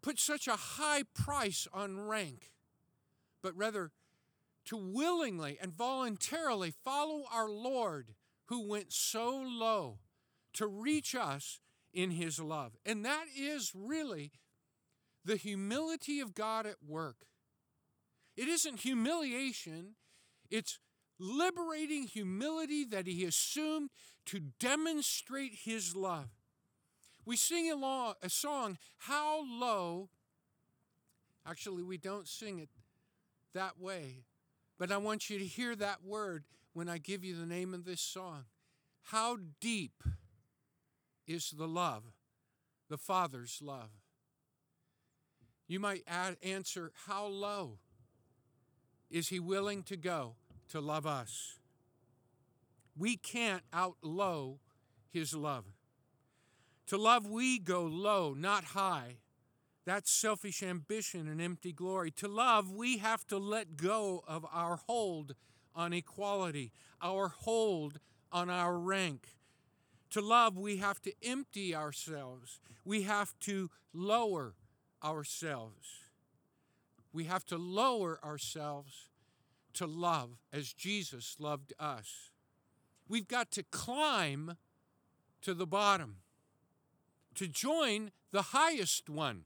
put 0.01 0.19
such 0.19 0.47
a 0.47 0.55
high 0.55 1.03
price 1.13 1.67
on 1.73 1.99
rank, 1.99 2.51
but 3.41 3.55
rather 3.55 3.91
to 4.65 4.77
willingly 4.77 5.57
and 5.61 5.73
voluntarily 5.73 6.73
follow 6.83 7.23
our 7.31 7.49
Lord 7.49 8.13
who 8.45 8.67
went 8.67 8.91
so 8.91 9.29
low 9.31 9.99
to 10.53 10.67
reach 10.67 11.15
us 11.15 11.59
in 11.93 12.11
his 12.11 12.39
love. 12.39 12.73
And 12.85 13.05
that 13.05 13.25
is 13.35 13.71
really 13.75 14.31
the 15.27 15.35
humility 15.35 16.21
of 16.21 16.33
God 16.33 16.65
at 16.65 16.77
work. 16.87 17.27
It 18.37 18.47
isn't 18.47 18.79
humiliation, 18.79 19.95
it's 20.49 20.79
liberating 21.19 22.03
humility 22.03 22.85
that 22.85 23.07
he 23.07 23.25
assumed 23.25 23.89
to 24.27 24.39
demonstrate 24.59 25.53
his 25.65 25.95
love. 25.95 26.29
We 27.25 27.35
sing 27.35 27.69
a, 27.69 28.15
a 28.23 28.29
song, 28.29 28.77
How 28.99 29.43
Low. 29.45 30.09
Actually, 31.45 31.83
we 31.83 31.97
don't 31.97 32.27
sing 32.27 32.59
it 32.59 32.69
that 33.53 33.79
way, 33.79 34.23
but 34.77 34.91
I 34.91 34.97
want 34.97 35.29
you 35.29 35.39
to 35.39 35.45
hear 35.45 35.75
that 35.75 36.05
word 36.05 36.45
when 36.73 36.87
I 36.87 36.99
give 36.99 37.25
you 37.25 37.35
the 37.35 37.45
name 37.45 37.73
of 37.73 37.83
this 37.83 38.01
song. 38.01 38.45
How 39.01 39.37
deep 39.59 40.03
is 41.25 41.51
the 41.51 41.67
love, 41.67 42.03
the 42.89 42.97
Father's 42.97 43.59
love. 43.61 43.96
You 45.67 45.79
might 45.79 46.03
answer, 46.41 46.91
How 47.07 47.25
low 47.25 47.79
is 49.09 49.29
he 49.29 49.39
willing 49.39 49.83
to 49.83 49.97
go 49.97 50.35
to 50.69 50.79
love 50.79 51.05
us? 51.05 51.55
We 52.97 53.17
can't 53.17 53.63
outlow 53.73 54.59
his 55.11 55.33
love. 55.33 55.65
To 56.87 56.97
love, 56.97 57.27
we 57.27 57.59
go 57.59 57.83
low, 57.83 58.33
not 58.33 58.63
high. 58.63 59.17
That's 59.85 60.11
selfish 60.11 60.63
ambition 60.63 61.27
and 61.27 61.41
empty 61.41 61.71
glory. 61.71 62.11
To 62.11 62.27
love, 62.27 62.71
we 62.71 62.97
have 62.97 63.25
to 63.27 63.37
let 63.37 63.77
go 63.77 64.23
of 64.27 64.45
our 64.51 64.77
hold 64.87 65.35
on 65.75 65.93
equality, 65.93 66.71
our 67.01 67.27
hold 67.27 67.99
on 68.31 68.49
our 68.49 68.77
rank. 68.77 69.35
To 70.11 70.21
love, 70.21 70.57
we 70.57 70.77
have 70.77 71.01
to 71.03 71.13
empty 71.23 71.75
ourselves. 71.75 72.59
We 72.83 73.03
have 73.03 73.33
to 73.41 73.69
lower 73.93 74.55
ourselves. 75.03 76.03
We 77.13 77.25
have 77.25 77.45
to 77.45 77.57
lower 77.57 78.19
ourselves 78.23 79.09
to 79.73 79.85
love 79.85 80.31
as 80.51 80.73
Jesus 80.73 81.37
loved 81.39 81.73
us. 81.79 82.31
We've 83.07 83.27
got 83.27 83.51
to 83.51 83.63
climb 83.63 84.57
to 85.41 85.53
the 85.53 85.67
bottom 85.67 86.17
to 87.35 87.47
join 87.47 88.11
the 88.31 88.41
highest 88.41 89.09
one, 89.09 89.43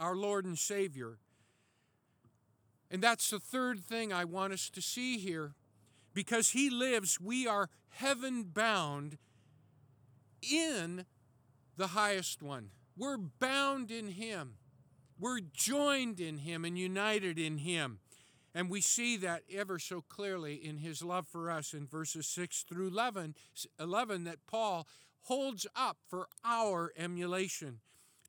our 0.00 0.16
Lord 0.16 0.44
and 0.44 0.58
Savior. 0.58 1.18
And 2.90 3.02
that's 3.02 3.30
the 3.30 3.38
third 3.38 3.80
thing 3.80 4.12
I 4.12 4.24
want 4.24 4.52
us 4.52 4.70
to 4.70 4.80
see 4.80 5.18
here. 5.18 5.54
Because 6.14 6.50
He 6.50 6.70
lives, 6.70 7.20
we 7.20 7.46
are 7.46 7.68
heaven 7.90 8.44
bound 8.44 9.18
in 10.42 11.04
the 11.76 11.88
highest 11.88 12.42
one. 12.42 12.70
We're 12.96 13.18
bound 13.18 13.90
in 13.90 14.08
Him. 14.08 14.54
We're 15.18 15.40
joined 15.40 16.20
in 16.20 16.38
Him 16.38 16.64
and 16.64 16.78
united 16.78 17.38
in 17.38 17.58
Him. 17.58 17.98
And 18.54 18.70
we 18.70 18.80
see 18.80 19.16
that 19.16 19.42
ever 19.52 19.80
so 19.80 20.00
clearly 20.00 20.54
in 20.54 20.78
his 20.78 21.02
love 21.02 21.26
for 21.26 21.50
us 21.50 21.74
in 21.74 21.88
verses 21.88 22.26
6 22.28 22.62
through 22.62 22.88
11, 22.88 23.34
11 23.80 24.24
that 24.24 24.46
Paul 24.46 24.86
holds 25.22 25.66
up 25.74 25.98
for 26.06 26.28
our 26.44 26.92
emulation. 26.96 27.80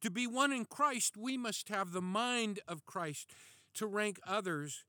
To 0.01 0.09
be 0.09 0.25
one 0.25 0.51
in 0.51 0.65
Christ, 0.65 1.15
we 1.15 1.37
must 1.37 1.69
have 1.69 1.91
the 1.91 2.01
mind 2.01 2.59
of 2.67 2.85
Christ 2.85 3.29
to 3.75 3.85
rank 3.85 4.19
others 4.25 4.83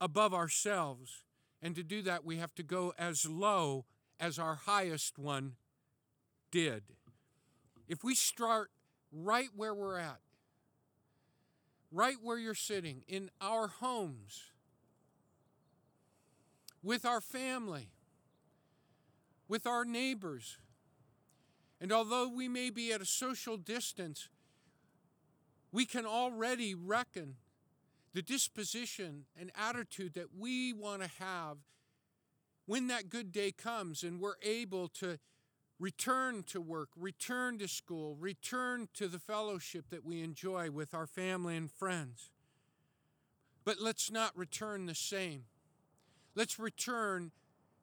above 0.00 0.34
ourselves. 0.34 1.22
And 1.62 1.76
to 1.76 1.84
do 1.84 2.02
that, 2.02 2.24
we 2.24 2.38
have 2.38 2.54
to 2.56 2.62
go 2.64 2.92
as 2.98 3.26
low 3.26 3.84
as 4.18 4.38
our 4.40 4.56
highest 4.56 5.18
one 5.18 5.52
did. 6.50 6.82
If 7.86 8.02
we 8.02 8.14
start 8.14 8.70
right 9.14 9.48
where 9.54 9.74
we're 9.74 9.98
at, 9.98 10.18
right 11.92 12.16
where 12.22 12.38
you're 12.38 12.54
sitting, 12.54 13.04
in 13.06 13.30
our 13.40 13.68
homes, 13.68 14.50
with 16.82 17.04
our 17.06 17.20
family, 17.20 17.88
with 19.48 19.66
our 19.66 19.84
neighbors, 19.84 20.58
and 21.80 21.92
although 21.92 22.28
we 22.28 22.48
may 22.48 22.70
be 22.70 22.92
at 22.92 23.00
a 23.00 23.06
social 23.06 23.56
distance, 23.56 24.28
we 25.70 25.84
can 25.84 26.06
already 26.06 26.74
reckon 26.74 27.36
the 28.14 28.22
disposition 28.22 29.24
and 29.38 29.50
attitude 29.56 30.14
that 30.14 30.28
we 30.38 30.72
want 30.72 31.02
to 31.02 31.10
have 31.18 31.58
when 32.66 32.86
that 32.86 33.10
good 33.10 33.32
day 33.32 33.50
comes 33.50 34.02
and 34.02 34.20
we're 34.20 34.36
able 34.42 34.88
to 34.88 35.18
return 35.78 36.42
to 36.44 36.60
work, 36.60 36.88
return 36.96 37.58
to 37.58 37.68
school, 37.68 38.16
return 38.18 38.88
to 38.94 39.08
the 39.08 39.18
fellowship 39.18 39.86
that 39.90 40.04
we 40.04 40.22
enjoy 40.22 40.70
with 40.70 40.94
our 40.94 41.06
family 41.06 41.56
and 41.56 41.70
friends. 41.70 42.30
But 43.64 43.80
let's 43.80 44.10
not 44.10 44.36
return 44.36 44.86
the 44.86 44.94
same. 44.94 45.44
Let's 46.34 46.58
return 46.58 47.32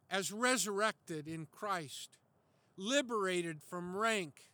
as 0.10 0.32
resurrected 0.32 1.27
in 1.27 1.47
Christ, 1.51 2.17
liberated 2.77 3.62
from 3.62 3.95
rank, 3.95 4.49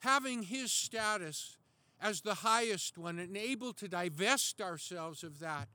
having 0.00 0.44
his 0.44 0.72
status 0.72 1.56
as 2.00 2.22
the 2.22 2.36
highest 2.36 2.98
one 2.98 3.18
and 3.18 3.36
able 3.36 3.72
to 3.74 3.88
divest 3.88 4.60
ourselves 4.60 5.22
of 5.22 5.38
that 5.40 5.68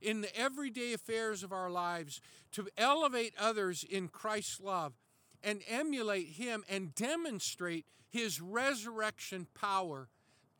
in 0.00 0.20
the 0.20 0.36
everyday 0.36 0.92
affairs 0.92 1.42
of 1.42 1.52
our 1.52 1.70
lives 1.70 2.20
to 2.52 2.68
elevate 2.76 3.34
others 3.38 3.84
in 3.84 4.08
Christ's 4.08 4.60
love 4.60 4.94
and 5.42 5.62
emulate 5.68 6.28
him 6.28 6.64
and 6.68 6.94
demonstrate 6.94 7.86
his 8.08 8.40
resurrection 8.40 9.46
power, 9.54 10.08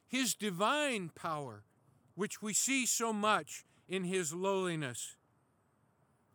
his 0.09 0.35
divine 0.35 1.11
power, 1.15 1.65
which 2.15 2.41
we 2.41 2.53
see 2.53 2.87
so 2.87 3.13
much 3.13 3.65
in 3.89 4.05
his 4.05 4.33
lowliness. 4.33 5.17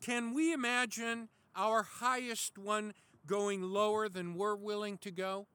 Can 0.02 0.34
we 0.34 0.54
imagine 0.54 1.30
our 1.56 1.84
highest 1.84 2.58
one 2.58 2.94
going 3.26 3.62
lower 3.62 4.10
than 4.10 4.36
we're 4.36 4.56
willing 4.56 4.98
to 5.00 5.12
go? 5.12 5.48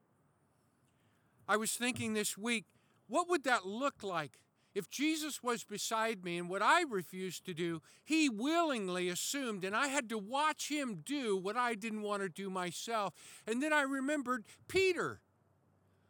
I 1.46 1.56
was 1.56 1.72
thinking 1.72 2.14
this 2.14 2.38
week, 2.38 2.64
what 3.06 3.28
would 3.28 3.44
that 3.44 3.66
look 3.66 4.02
like 4.02 4.40
if 4.74 4.88
Jesus 4.88 5.42
was 5.42 5.64
beside 5.64 6.24
me 6.24 6.38
and 6.38 6.48
what 6.48 6.62
I 6.62 6.82
refused 6.88 7.44
to 7.46 7.54
do, 7.54 7.82
he 8.04 8.28
willingly 8.28 9.08
assumed, 9.08 9.64
and 9.64 9.74
I 9.74 9.88
had 9.88 10.08
to 10.10 10.18
watch 10.18 10.68
him 10.68 11.02
do 11.04 11.36
what 11.36 11.56
I 11.56 11.74
didn't 11.74 12.02
want 12.02 12.22
to 12.22 12.28
do 12.28 12.48
myself. 12.50 13.14
And 13.46 13.62
then 13.62 13.72
I 13.72 13.82
remembered 13.82 14.44
Peter. 14.68 15.20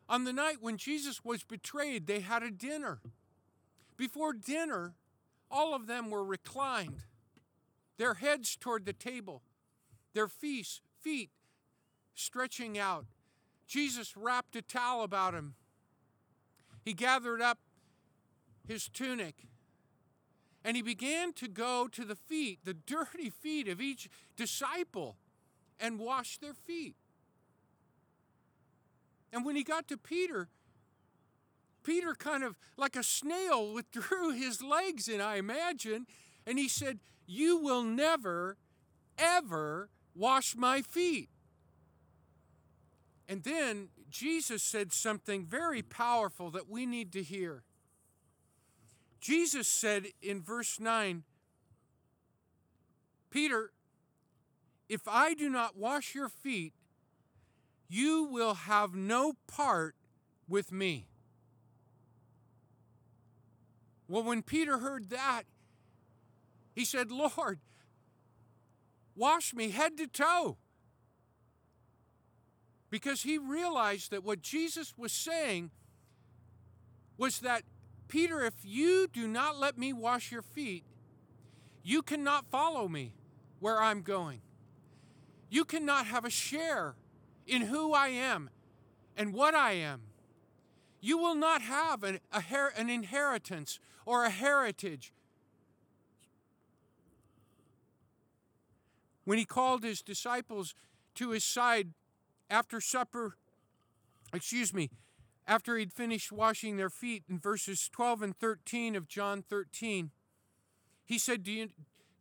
On 0.09 0.25
the 0.25 0.33
night 0.33 0.57
when 0.61 0.77
Jesus 0.77 1.25
was 1.25 1.43
betrayed, 1.43 2.07
they 2.07 2.21
had 2.21 2.43
a 2.43 2.51
dinner. 2.51 3.01
Before 3.97 4.33
dinner, 4.33 4.95
all 5.51 5.75
of 5.75 5.87
them 5.87 6.11
were 6.11 6.25
reclined, 6.25 7.05
their 7.97 8.15
heads 8.15 8.57
toward 8.57 8.85
the 8.85 8.93
table, 8.93 9.43
their 10.15 10.29
feet, 10.29 10.81
feet 11.01 11.31
stretching 12.15 12.79
out. 12.79 13.07
Jesus 13.67 14.17
wrapped 14.17 14.57
a 14.57 14.63
towel 14.63 15.03
about 15.03 15.35
him. 15.35 15.55
He 16.85 16.93
gathered 16.93 17.41
up 17.41 17.59
his 18.67 18.89
tunic. 18.89 19.47
And 20.65 20.77
he 20.77 20.83
began 20.83 21.33
to 21.35 21.49
go 21.49 21.89
to 21.89 22.05
the 22.05 22.15
feet, 22.15 22.61
the 22.65 22.75
dirty 22.87 23.31
feet 23.31 23.69
of 23.69 23.81
each 23.81 24.09
disciple, 24.37 25.17
and 25.79 25.99
wash 25.99 26.39
their 26.39 26.55
feet. 26.55 26.97
And 29.33 29.45
when 29.45 29.57
he 29.57 29.63
got 29.63 29.89
to 29.89 29.97
Peter, 29.97 30.49
Peter 31.83 32.15
kind 32.15 32.45
of 32.45 32.57
like 32.77 32.97
a 32.97 33.03
snail 33.03 33.73
withdrew 33.73 34.31
his 34.35 34.63
legs 34.63 35.09
in, 35.09 35.21
I 35.21 35.37
imagine, 35.37 36.07
and 36.47 36.59
he 36.59 36.69
said, 36.69 36.99
You 37.27 37.57
will 37.57 37.83
never, 37.83 38.57
ever 39.19 39.89
wash 40.15 40.57
my 40.57 40.83
feet. 40.83 41.29
And 43.29 43.45
then 43.45 43.91
Jesus 44.11 44.63
said 44.63 44.93
something 44.93 45.47
very 45.47 45.83
powerful 45.83 46.51
that 46.51 46.69
we 46.69 46.85
need 46.85 47.13
to 47.13 47.23
hear. 47.23 47.63
Jesus 49.21 49.69
said 49.69 50.07
in 50.23 50.41
verse 50.41 50.81
9, 50.81 51.25
Peter, 53.31 53.71
if 54.89 55.03
I 55.07 55.35
do 55.35 55.49
not 55.49 55.77
wash 55.77 56.15
your 56.15 56.29
feet, 56.29 56.73
you 57.89 58.25
will 58.25 58.55
have 58.55 58.95
no 58.95 59.35
part 59.47 59.95
with 60.49 60.73
me. 60.73 61.07
Well, 64.09 64.25
when 64.25 64.43
Peter 64.43 64.79
heard 64.79 65.11
that, 65.11 65.43
he 66.75 66.85
said, 66.85 67.13
Lord, 67.13 67.61
wash 69.15 69.55
me 69.55 69.71
head 69.71 69.97
to 69.99 70.07
toe. 70.07 70.57
Because 72.91 73.23
he 73.23 73.39
realized 73.39 74.11
that 74.11 74.25
what 74.25 74.43
Jesus 74.43 74.95
was 74.97 75.13
saying 75.13 75.71
was 77.17 77.41
that 77.41 77.63
Peter, 78.11 78.45
if 78.45 78.55
you 78.65 79.07
do 79.13 79.29
not 79.29 79.57
let 79.57 79.79
me 79.79 79.93
wash 79.93 80.33
your 80.33 80.43
feet, 80.43 80.85
you 81.83 82.03
cannot 82.03 82.45
follow 82.51 82.89
me 82.89 83.15
where 83.61 83.81
I'm 83.81 84.03
going. 84.03 84.41
You 85.49 85.65
cannot 85.65 86.07
have 86.07 86.25
a 86.25 86.31
share 86.31 86.97
in 87.47 87.63
who 87.63 87.95
I 87.95 88.09
am 88.09 88.51
and 89.17 89.33
what 89.33 89.55
I 89.55 89.73
am. 89.73 90.03
You 91.01 91.19
will 91.19 91.37
not 91.37 91.63
have 91.63 92.03
an, 92.03 92.19
a, 92.33 92.43
an 92.77 92.91
inheritance 92.91 93.79
or 94.05 94.25
a 94.25 94.31
heritage. 94.31 95.13
When 99.25 99.39
he 99.39 99.45
called 99.45 99.85
his 99.85 100.03
disciples 100.03 100.75
to 101.15 101.31
his 101.31 101.45
side 101.45 101.91
after 102.51 102.81
supper, 102.81 103.37
excuse 104.35 104.75
me, 104.75 104.91
after 105.51 105.77
he'd 105.77 105.93
finished 105.93 106.31
washing 106.31 106.77
their 106.77 106.89
feet 106.89 107.25
in 107.29 107.37
verses 107.37 107.89
12 107.89 108.23
and 108.23 108.37
13 108.37 108.95
of 108.95 109.09
John 109.09 109.43
13, 109.43 110.13
he 111.05 111.19
said, 111.19 111.43
Do 111.43 111.51
you, 111.51 111.71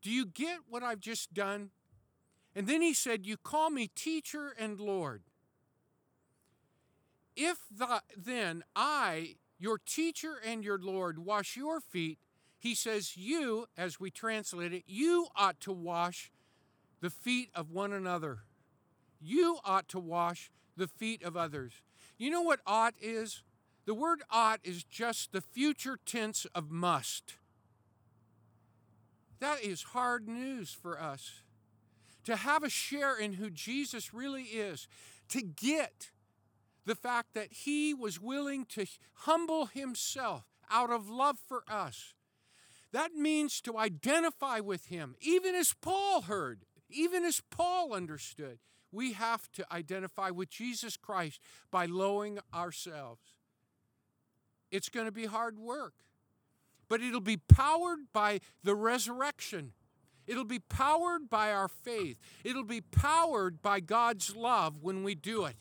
do 0.02 0.10
you 0.10 0.26
get 0.26 0.62
what 0.68 0.82
I've 0.82 1.00
just 1.00 1.32
done? 1.32 1.70
And 2.56 2.66
then 2.66 2.82
he 2.82 2.92
said, 2.92 3.28
You 3.28 3.38
call 3.38 3.70
me 3.70 3.92
teacher 3.94 4.56
and 4.58 4.80
Lord. 4.80 5.22
If 7.36 7.60
the, 7.70 8.02
then 8.18 8.64
I 8.76 9.36
your 9.60 9.78
teacher 9.78 10.38
and 10.44 10.64
your 10.64 10.80
Lord 10.80 11.20
wash 11.20 11.56
your 11.56 11.80
feet, 11.80 12.18
he 12.58 12.74
says, 12.74 13.16
You, 13.16 13.68
as 13.78 14.00
we 14.00 14.10
translate 14.10 14.74
it, 14.74 14.86
you 14.88 15.28
ought 15.36 15.62
to 15.62 15.72
wash 15.72 16.32
the 17.00 17.12
feet 17.12 17.52
of 17.54 17.70
one 17.70 17.94
another. 17.94 18.40
You 19.22 19.60
ought 19.64 19.88
to 19.90 20.00
wash 20.00 20.50
the 20.76 20.88
feet 20.88 21.22
of 21.22 21.38
others. 21.38 21.84
You 22.20 22.30
know 22.30 22.42
what 22.42 22.60
ought 22.68 22.94
is? 23.02 23.42
The 23.86 23.94
word 23.96 24.22
ought 24.30 24.60
is 24.64 24.84
just 24.84 25.32
the 25.32 25.42
future 25.42 25.98
tense 26.06 26.46
of 26.54 26.70
must. 26.70 27.36
That 29.40 29.64
is 29.64 29.82
hard 29.82 30.28
news 30.28 30.72
for 30.72 31.02
us. 31.02 31.42
To 32.26 32.36
have 32.36 32.62
a 32.62 32.70
share 32.70 33.18
in 33.18 33.34
who 33.34 33.50
Jesus 33.50 34.14
really 34.14 34.44
is, 34.44 34.88
to 35.30 35.42
get 35.42 36.12
the 36.86 36.94
fact 36.94 37.34
that 37.36 37.54
he 37.54 37.94
was 37.94 38.20
willing 38.20 38.66
to 38.66 38.86
humble 39.14 39.68
himself 39.68 40.44
out 40.70 40.92
of 40.92 41.10
love 41.10 41.38
for 41.48 41.64
us. 41.70 42.14
That 42.92 43.14
means 43.14 43.62
to 43.62 43.78
identify 43.78 44.60
with 44.60 44.88
him, 44.88 45.16
even 45.22 45.56
as 45.56 45.74
Paul 45.74 46.24
heard, 46.24 46.66
even 46.90 47.24
as 47.24 47.42
Paul 47.50 47.94
understood. 47.94 48.60
We 48.92 49.14
have 49.14 49.52
to 49.54 49.66
identify 49.72 50.30
with 50.30 50.50
Jesus 50.50 50.98
Christ 50.98 51.40
by 51.72 51.86
lowering 51.86 52.40
ourselves. 52.54 53.22
It's 54.72 54.90
going 54.90 55.06
to 55.06 55.12
be 55.12 55.26
hard 55.26 55.60
work, 55.60 55.94
but 56.88 57.02
it'll 57.02 57.22
be 57.22 57.38
powered 57.38 58.12
by 58.14 58.40
the 58.64 58.76
resurrection. 58.76 59.74
It'll 60.28 60.44
be 60.44 60.60
powered 60.60 61.30
by 61.30 61.52
our 61.52 61.68
faith. 61.68 62.20
It'll 62.44 62.64
be 62.64 62.82
powered 62.82 63.62
by 63.62 63.80
God's 63.80 64.36
love 64.36 64.82
when 64.82 65.04
we 65.04 65.16
do 65.16 65.46
it 65.46 65.56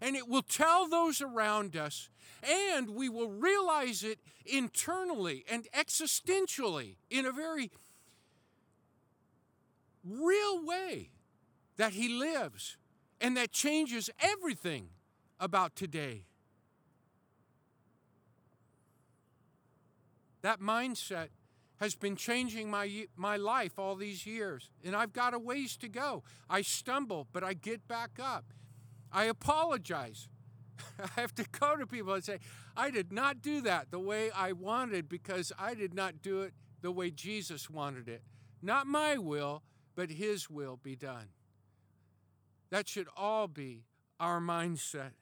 and 0.00 0.16
it 0.16 0.28
will 0.28 0.42
tell 0.42 0.88
those 0.88 1.20
around 1.20 1.76
us, 1.76 2.10
and 2.42 2.90
we 2.90 3.08
will 3.08 3.30
realize 3.30 4.02
it 4.02 4.18
internally 4.44 5.44
and 5.50 5.66
existentially 5.72 6.96
in 7.10 7.26
a 7.26 7.32
very 7.32 7.70
real 10.04 10.64
way 10.64 11.10
that 11.76 11.92
He 11.92 12.08
lives 12.08 12.76
and 13.20 13.36
that 13.36 13.52
changes 13.52 14.10
everything 14.20 14.88
about 15.40 15.76
today. 15.76 16.24
That 20.42 20.60
mindset 20.60 21.28
has 21.78 21.94
been 21.94 22.16
changing 22.16 22.70
my, 22.70 23.06
my 23.16 23.36
life 23.36 23.78
all 23.78 23.96
these 23.96 24.26
years, 24.26 24.70
and 24.84 24.96
I've 24.96 25.12
got 25.12 25.34
a 25.34 25.38
ways 25.38 25.76
to 25.78 25.88
go. 25.88 26.22
I 26.48 26.62
stumble, 26.62 27.26
but 27.32 27.44
I 27.44 27.52
get 27.54 27.86
back 27.86 28.18
up. 28.22 28.44
I 29.12 29.24
apologize. 29.24 30.28
I 30.98 31.20
have 31.20 31.34
to 31.34 31.44
go 31.58 31.76
to 31.76 31.86
people 31.86 32.14
and 32.14 32.24
say, 32.24 32.38
I 32.76 32.90
did 32.90 33.12
not 33.12 33.42
do 33.42 33.60
that 33.62 33.90
the 33.90 33.98
way 33.98 34.30
I 34.30 34.52
wanted 34.52 35.08
because 35.08 35.52
I 35.58 35.74
did 35.74 35.94
not 35.94 36.22
do 36.22 36.42
it 36.42 36.54
the 36.82 36.92
way 36.92 37.10
Jesus 37.10 37.68
wanted 37.68 38.08
it. 38.08 38.22
Not 38.62 38.86
my 38.86 39.18
will, 39.18 39.62
but 39.94 40.10
His 40.10 40.48
will 40.48 40.78
be 40.82 40.96
done. 40.96 41.28
That 42.70 42.88
should 42.88 43.08
all 43.16 43.48
be 43.48 43.84
our 44.18 44.40
mindset. 44.40 45.12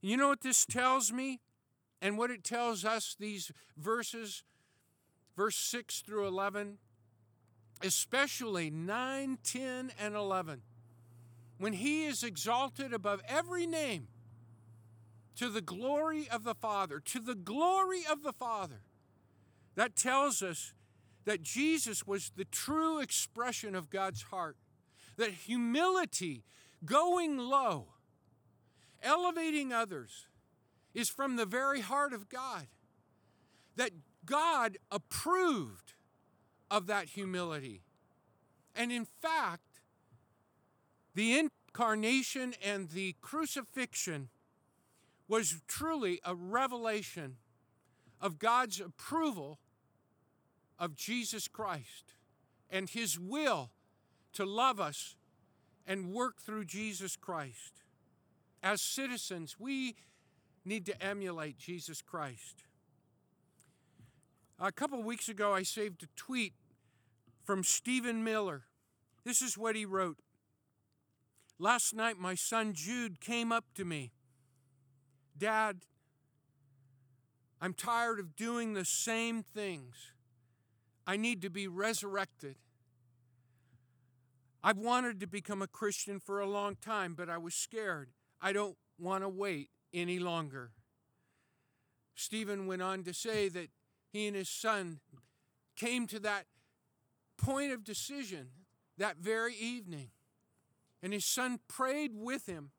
You 0.00 0.16
know 0.16 0.28
what 0.28 0.40
this 0.40 0.64
tells 0.64 1.12
me? 1.12 1.40
And 2.02 2.16
what 2.16 2.30
it 2.30 2.42
tells 2.42 2.84
us, 2.84 3.14
these 3.18 3.52
verses, 3.76 4.42
verse 5.36 5.56
6 5.56 6.00
through 6.00 6.26
11, 6.26 6.78
especially 7.82 8.70
9, 8.70 9.38
10, 9.42 9.92
and 10.00 10.14
11 10.14 10.62
when 11.60 11.74
he 11.74 12.06
is 12.06 12.22
exalted 12.22 12.94
above 12.94 13.20
every 13.28 13.66
name 13.66 14.08
to 15.36 15.50
the 15.50 15.60
glory 15.60 16.26
of 16.30 16.42
the 16.42 16.54
Father, 16.54 17.00
to 17.00 17.20
the 17.20 17.34
glory 17.34 18.00
of 18.10 18.22
the 18.22 18.32
Father. 18.32 18.80
That 19.74 19.94
tells 19.94 20.42
us 20.42 20.72
that 21.26 21.42
Jesus 21.42 22.06
was 22.06 22.32
the 22.34 22.46
true 22.46 22.98
expression 22.98 23.74
of 23.74 23.90
God's 23.90 24.22
heart, 24.22 24.56
that 25.20 25.32
humility, 25.32 26.44
going 26.82 27.36
low, 27.36 27.88
elevating 29.02 29.70
others, 29.70 30.26
is 30.94 31.10
from 31.10 31.36
the 31.36 31.44
very 31.44 31.80
heart 31.80 32.14
of 32.14 32.30
God, 32.30 32.66
that 33.76 33.90
God 34.24 34.78
approved 34.90 35.92
of 36.70 36.86
that 36.86 37.10
humility. 37.10 37.82
And 38.74 38.90
in 38.90 39.06
fact, 39.20 39.82
the 41.14 41.38
incarnation 41.38 42.54
and 42.64 42.88
the 42.88 43.14
crucifixion 43.20 44.30
was 45.28 45.60
truly 45.68 46.18
a 46.24 46.34
revelation 46.34 47.36
of 48.22 48.38
God's 48.38 48.80
approval 48.80 49.58
of 50.78 50.96
Jesus 50.96 51.46
Christ 51.46 52.14
and 52.70 52.88
his 52.88 53.18
will 53.18 53.70
to 54.34 54.44
love 54.44 54.80
us 54.80 55.16
and 55.86 56.12
work 56.12 56.40
through 56.40 56.64
Jesus 56.64 57.16
Christ. 57.16 57.82
As 58.62 58.80
citizens, 58.80 59.56
we 59.58 59.96
need 60.64 60.86
to 60.86 61.02
emulate 61.02 61.58
Jesus 61.58 62.02
Christ. 62.02 62.64
A 64.58 64.70
couple 64.70 65.02
weeks 65.02 65.28
ago, 65.28 65.54
I 65.54 65.62
saved 65.62 66.02
a 66.02 66.08
tweet 66.16 66.52
from 67.44 67.64
Stephen 67.64 68.22
Miller. 68.22 68.64
This 69.24 69.40
is 69.40 69.56
what 69.56 69.74
he 69.74 69.84
wrote 69.84 70.18
Last 71.58 71.94
night, 71.94 72.18
my 72.18 72.34
son 72.34 72.72
Jude 72.72 73.20
came 73.20 73.52
up 73.52 73.64
to 73.74 73.84
me. 73.84 74.12
Dad, 75.36 75.80
I'm 77.60 77.74
tired 77.74 78.18
of 78.18 78.34
doing 78.34 78.72
the 78.72 78.86
same 78.86 79.42
things. 79.42 79.94
I 81.06 81.18
need 81.18 81.42
to 81.42 81.50
be 81.50 81.68
resurrected. 81.68 82.56
I've 84.62 84.78
wanted 84.78 85.20
to 85.20 85.26
become 85.26 85.62
a 85.62 85.66
Christian 85.66 86.20
for 86.20 86.40
a 86.40 86.46
long 86.46 86.76
time, 86.76 87.14
but 87.14 87.30
I 87.30 87.38
was 87.38 87.54
scared. 87.54 88.10
I 88.40 88.52
don't 88.52 88.76
want 88.98 89.24
to 89.24 89.28
wait 89.28 89.70
any 89.92 90.18
longer. 90.18 90.72
Stephen 92.14 92.66
went 92.66 92.82
on 92.82 93.02
to 93.04 93.14
say 93.14 93.48
that 93.48 93.70
he 94.12 94.26
and 94.26 94.36
his 94.36 94.50
son 94.50 95.00
came 95.76 96.06
to 96.08 96.20
that 96.20 96.46
point 97.38 97.72
of 97.72 97.84
decision 97.84 98.48
that 98.98 99.16
very 99.16 99.54
evening. 99.54 100.10
And 101.02 101.14
his 101.14 101.24
son 101.24 101.60
prayed 101.66 102.12
with 102.14 102.46
him. 102.46 102.72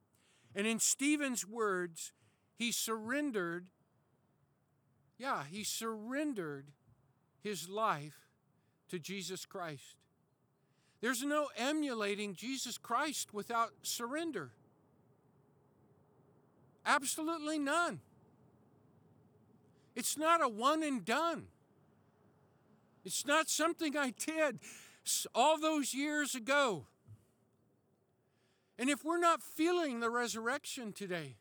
And 0.54 0.68
in 0.68 0.80
Stephen's 0.80 1.48
words, 1.48 2.14
he 2.56 2.72
surrendered, 2.72 3.68
yeah, 5.18 5.44
he 5.50 5.64
surrendered 5.64 6.68
his 7.42 7.68
life 7.68 8.30
to 8.90 9.00
Jesus 9.00 9.48
Christ. 9.48 9.96
There's 11.02 11.24
no 11.24 11.50
emulating 11.58 12.36
Jesus 12.36 12.78
Christ 12.78 13.34
without 13.34 13.72
surrender. 13.82 14.52
Absolutely 16.86 17.58
none. 17.58 18.00
It's 19.96 20.18
not 20.18 20.44
a 20.44 20.48
one 20.48 20.84
and 20.84 21.04
done. 21.04 21.48
It's 23.04 23.26
not 23.26 23.50
something 23.50 23.98
I 23.98 24.12
did 24.12 24.60
all 25.34 25.58
those 25.58 25.94
years 25.94 26.36
ago. 26.36 26.86
And 28.78 28.90
if 28.90 29.04
we're 29.04 29.20
not 29.20 29.42
feeling 29.42 30.00
the 30.00 30.10
resurrection 30.10 30.94
today, 30.94 31.36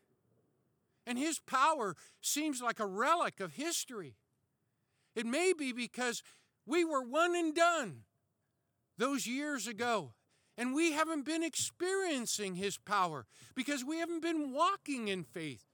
and 1.05 1.17
his 1.17 1.39
power 1.39 1.95
seems 2.19 2.61
like 2.61 2.79
a 2.79 2.85
relic 2.85 3.39
of 3.39 3.53
history, 3.53 4.15
it 5.15 5.25
may 5.25 5.53
be 5.53 5.71
because 5.71 6.23
we 6.65 6.83
were 6.83 7.01
one 7.01 7.35
and 7.35 7.55
done 7.55 8.03
those 9.01 9.25
years 9.25 9.65
ago. 9.65 10.13
And 10.57 10.75
we 10.75 10.91
haven't 10.91 11.25
been 11.25 11.41
experiencing 11.41 12.55
his 12.55 12.77
power 12.77 13.25
because 13.55 13.83
we 13.83 13.97
haven't 13.97 14.21
been 14.21 14.53
walking 14.53 15.07
in 15.07 15.23
faith. 15.23 15.65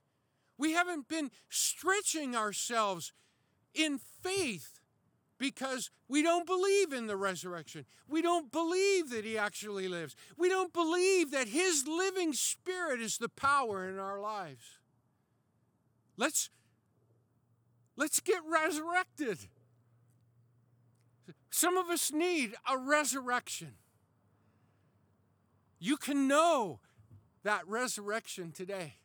We 0.57 0.71
haven't 0.71 1.09
been 1.09 1.29
stretching 1.49 2.37
ourselves 2.37 3.11
in 3.73 3.99
faith 4.23 4.79
because 5.37 5.91
we 6.07 6.23
don't 6.23 6.47
believe 6.47 6.93
in 6.93 7.07
the 7.07 7.17
resurrection. 7.17 7.85
We 8.07 8.21
don't 8.21 8.49
believe 8.49 9.09
that 9.09 9.25
he 9.25 9.37
actually 9.37 9.89
lives. 9.89 10.15
We 10.37 10.47
don't 10.47 10.71
believe 10.71 11.31
that 11.31 11.49
his 11.49 11.85
living 11.85 12.31
spirit 12.31 13.01
is 13.01 13.17
the 13.17 13.29
power 13.29 13.89
in 13.89 13.99
our 13.99 14.21
lives. 14.21 14.79
Let's 16.15 16.49
let's 17.97 18.21
get 18.21 18.41
resurrected. 18.47 19.37
Some 21.49 21.77
of 21.77 21.89
us 21.89 22.11
need 22.11 22.55
a 22.69 22.77
resurrection. 22.77 23.73
You 25.79 25.97
can 25.97 26.27
know 26.27 26.79
that 27.43 27.67
resurrection 27.67 28.51
today. 28.51 28.95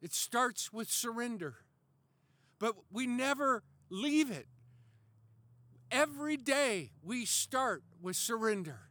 It 0.00 0.12
starts 0.12 0.72
with 0.72 0.90
surrender. 0.90 1.56
But 2.58 2.74
we 2.90 3.06
never 3.06 3.62
leave 3.90 4.30
it 4.30 4.46
Every 5.90 6.36
day 6.36 6.90
we 7.02 7.24
start 7.24 7.84
with 8.00 8.16
surrender 8.16 8.90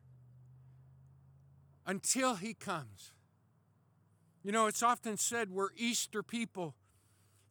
until 1.85 2.35
He 2.35 2.53
comes. 2.53 3.11
You 4.43 4.51
know, 4.51 4.67
it's 4.67 4.83
often 4.83 5.17
said 5.17 5.51
we're 5.51 5.69
Easter 5.75 6.23
people. 6.23 6.75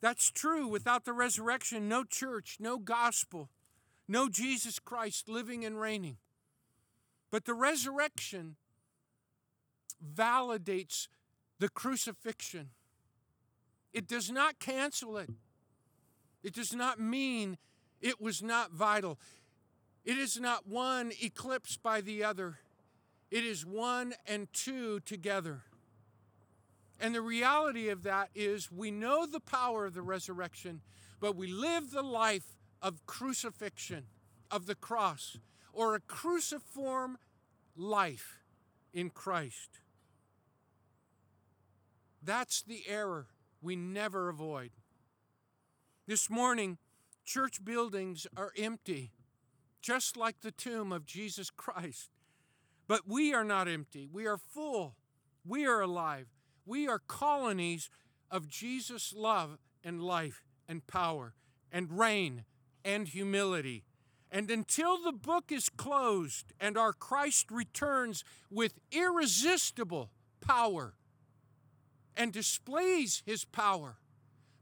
That's 0.00 0.30
true. 0.30 0.66
Without 0.66 1.04
the 1.04 1.12
resurrection, 1.12 1.88
no 1.88 2.04
church, 2.04 2.56
no 2.58 2.78
gospel, 2.78 3.50
no 4.06 4.28
Jesus 4.28 4.78
Christ 4.78 5.28
living 5.28 5.64
and 5.64 5.80
reigning. 5.80 6.18
But 7.30 7.44
the 7.44 7.54
resurrection 7.54 8.56
validates 10.14 11.08
the 11.58 11.68
crucifixion. 11.68 12.70
It 13.92 14.06
does 14.06 14.30
not 14.30 14.58
cancel 14.58 15.16
it. 15.16 15.30
It 16.42 16.52
does 16.52 16.74
not 16.74 17.00
mean 17.00 17.58
it 18.00 18.20
was 18.20 18.42
not 18.42 18.72
vital. 18.72 19.18
It 20.04 20.18
is 20.18 20.38
not 20.38 20.68
one 20.68 21.12
eclipsed 21.22 21.82
by 21.82 22.02
the 22.02 22.22
other. 22.22 22.58
It 23.30 23.44
is 23.44 23.64
one 23.64 24.14
and 24.26 24.52
two 24.52 25.00
together. 25.00 25.62
And 27.00 27.14
the 27.14 27.22
reality 27.22 27.88
of 27.88 28.02
that 28.02 28.28
is 28.34 28.70
we 28.70 28.90
know 28.90 29.26
the 29.26 29.40
power 29.40 29.86
of 29.86 29.94
the 29.94 30.02
resurrection, 30.02 30.82
but 31.20 31.34
we 31.34 31.46
live 31.46 31.90
the 31.90 32.02
life 32.02 32.44
of 32.84 33.06
crucifixion, 33.06 34.04
of 34.50 34.66
the 34.66 34.74
cross, 34.74 35.38
or 35.72 35.94
a 35.94 36.00
cruciform 36.00 37.16
life 37.74 38.42
in 38.92 39.08
Christ. 39.08 39.80
That's 42.22 42.62
the 42.62 42.82
error 42.86 43.28
we 43.62 43.74
never 43.74 44.28
avoid. 44.28 44.72
This 46.06 46.28
morning, 46.28 46.76
church 47.24 47.64
buildings 47.64 48.26
are 48.36 48.52
empty, 48.56 49.12
just 49.80 50.14
like 50.14 50.42
the 50.42 50.52
tomb 50.52 50.92
of 50.92 51.06
Jesus 51.06 51.48
Christ. 51.48 52.10
But 52.86 53.08
we 53.08 53.32
are 53.32 53.44
not 53.44 53.66
empty. 53.66 54.06
We 54.12 54.26
are 54.26 54.36
full. 54.36 54.96
We 55.42 55.64
are 55.64 55.80
alive. 55.80 56.26
We 56.66 56.86
are 56.86 56.98
colonies 56.98 57.88
of 58.30 58.46
Jesus' 58.46 59.14
love 59.16 59.56
and 59.82 60.02
life 60.02 60.44
and 60.68 60.86
power 60.86 61.32
and 61.72 61.98
reign 61.98 62.44
and 62.84 63.08
humility. 63.08 63.84
And 64.30 64.50
until 64.50 65.02
the 65.02 65.12
book 65.12 65.52
is 65.52 65.68
closed 65.68 66.52
and 66.60 66.76
our 66.76 66.92
Christ 66.92 67.50
returns 67.50 68.24
with 68.50 68.80
irresistible 68.90 70.10
power 70.40 70.94
and 72.16 72.32
displays 72.32 73.22
his 73.24 73.44
power, 73.44 73.98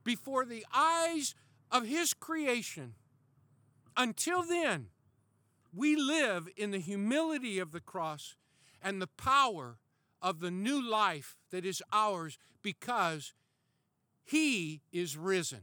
before 0.04 0.44
the 0.44 0.64
eyes 0.74 1.34
of 1.70 1.86
His 1.86 2.14
creation. 2.14 2.94
Until 3.96 4.42
then, 4.42 4.88
we 5.74 5.96
live 5.96 6.48
in 6.56 6.70
the 6.70 6.78
humility 6.78 7.58
of 7.58 7.72
the 7.72 7.80
cross 7.80 8.36
and 8.82 9.00
the 9.00 9.06
power 9.06 9.78
of 10.20 10.40
the 10.40 10.50
new 10.50 10.80
life 10.80 11.36
that 11.50 11.64
is 11.64 11.82
ours 11.92 12.38
because 12.62 13.32
He 14.24 14.82
is 14.92 15.16
risen. 15.16 15.62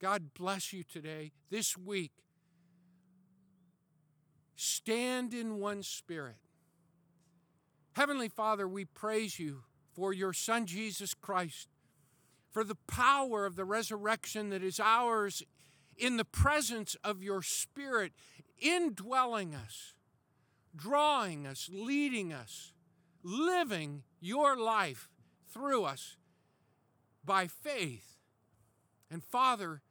God 0.00 0.34
bless 0.34 0.72
you 0.72 0.82
today, 0.82 1.32
this 1.50 1.76
week. 1.76 2.12
Stand 4.56 5.34
in 5.34 5.58
one 5.58 5.82
spirit. 5.82 6.36
Heavenly 7.92 8.28
Father, 8.28 8.68
we 8.68 8.84
praise 8.84 9.38
you 9.38 9.62
for 9.92 10.12
your 10.12 10.32
Son 10.32 10.66
Jesus 10.66 11.14
Christ 11.14 11.68
for 12.50 12.64
the 12.64 12.76
power 12.86 13.46
of 13.46 13.56
the 13.56 13.64
resurrection 13.64 14.50
that 14.50 14.62
is 14.62 14.80
ours 14.80 15.42
in 15.96 16.16
the 16.16 16.24
presence 16.24 16.96
of 17.04 17.22
your 17.22 17.42
Spirit, 17.42 18.12
indwelling 18.58 19.54
us, 19.54 19.94
drawing 20.74 21.46
us, 21.46 21.68
leading 21.72 22.32
us, 22.32 22.72
living 23.22 24.02
your 24.20 24.56
life 24.56 25.08
through 25.52 25.84
us 25.84 26.16
by 27.24 27.46
faith. 27.46 28.16
And 29.10 29.24
Father, 29.24 29.82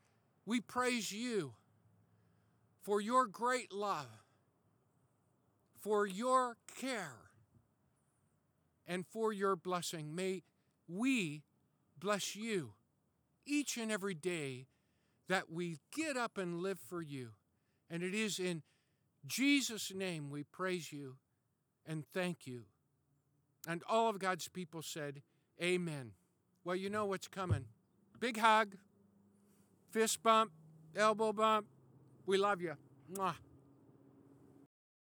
we 0.47 0.61
praise 0.61 1.11
you 1.11 1.53
for 2.81 3.01
your 3.01 3.27
great 3.27 3.73
love, 3.73 4.23
for 5.77 6.07
your 6.07 6.55
care, 6.79 7.17
and 8.87 9.05
for 9.05 9.33
your 9.33 9.57
blessing. 9.57 10.15
May 10.15 10.43
we 10.87 11.43
bless 11.99 12.33
you 12.33 12.71
each 13.45 13.75
and 13.75 13.91
every 13.91 14.13
day 14.13 14.67
that 15.27 15.51
we 15.51 15.79
get 15.93 16.15
up 16.15 16.37
and 16.37 16.61
live 16.61 16.79
for 16.79 17.01
you. 17.01 17.31
And 17.89 18.01
it 18.01 18.15
is 18.15 18.39
in 18.39 18.63
Jesus' 19.25 19.93
name 19.93 20.29
we 20.29 20.43
praise 20.43 20.93
you 20.93 21.17
and 21.85 22.05
thank 22.13 22.47
you. 22.47 22.63
And 23.67 23.83
all 23.89 24.09
of 24.09 24.19
God's 24.19 24.47
people 24.47 24.81
said, 24.81 25.21
Amen. 25.61 26.11
Well, 26.63 26.77
you 26.77 26.89
know 26.89 27.05
what's 27.05 27.27
coming. 27.27 27.65
Big 28.19 28.37
hug, 28.37 28.75
fist 29.89 30.21
bump, 30.23 30.51
elbow 30.95 31.33
bump. 31.33 31.65
We 32.25 32.37
love 32.37 32.61
you. 32.61 32.75
Mwah. 33.13 33.35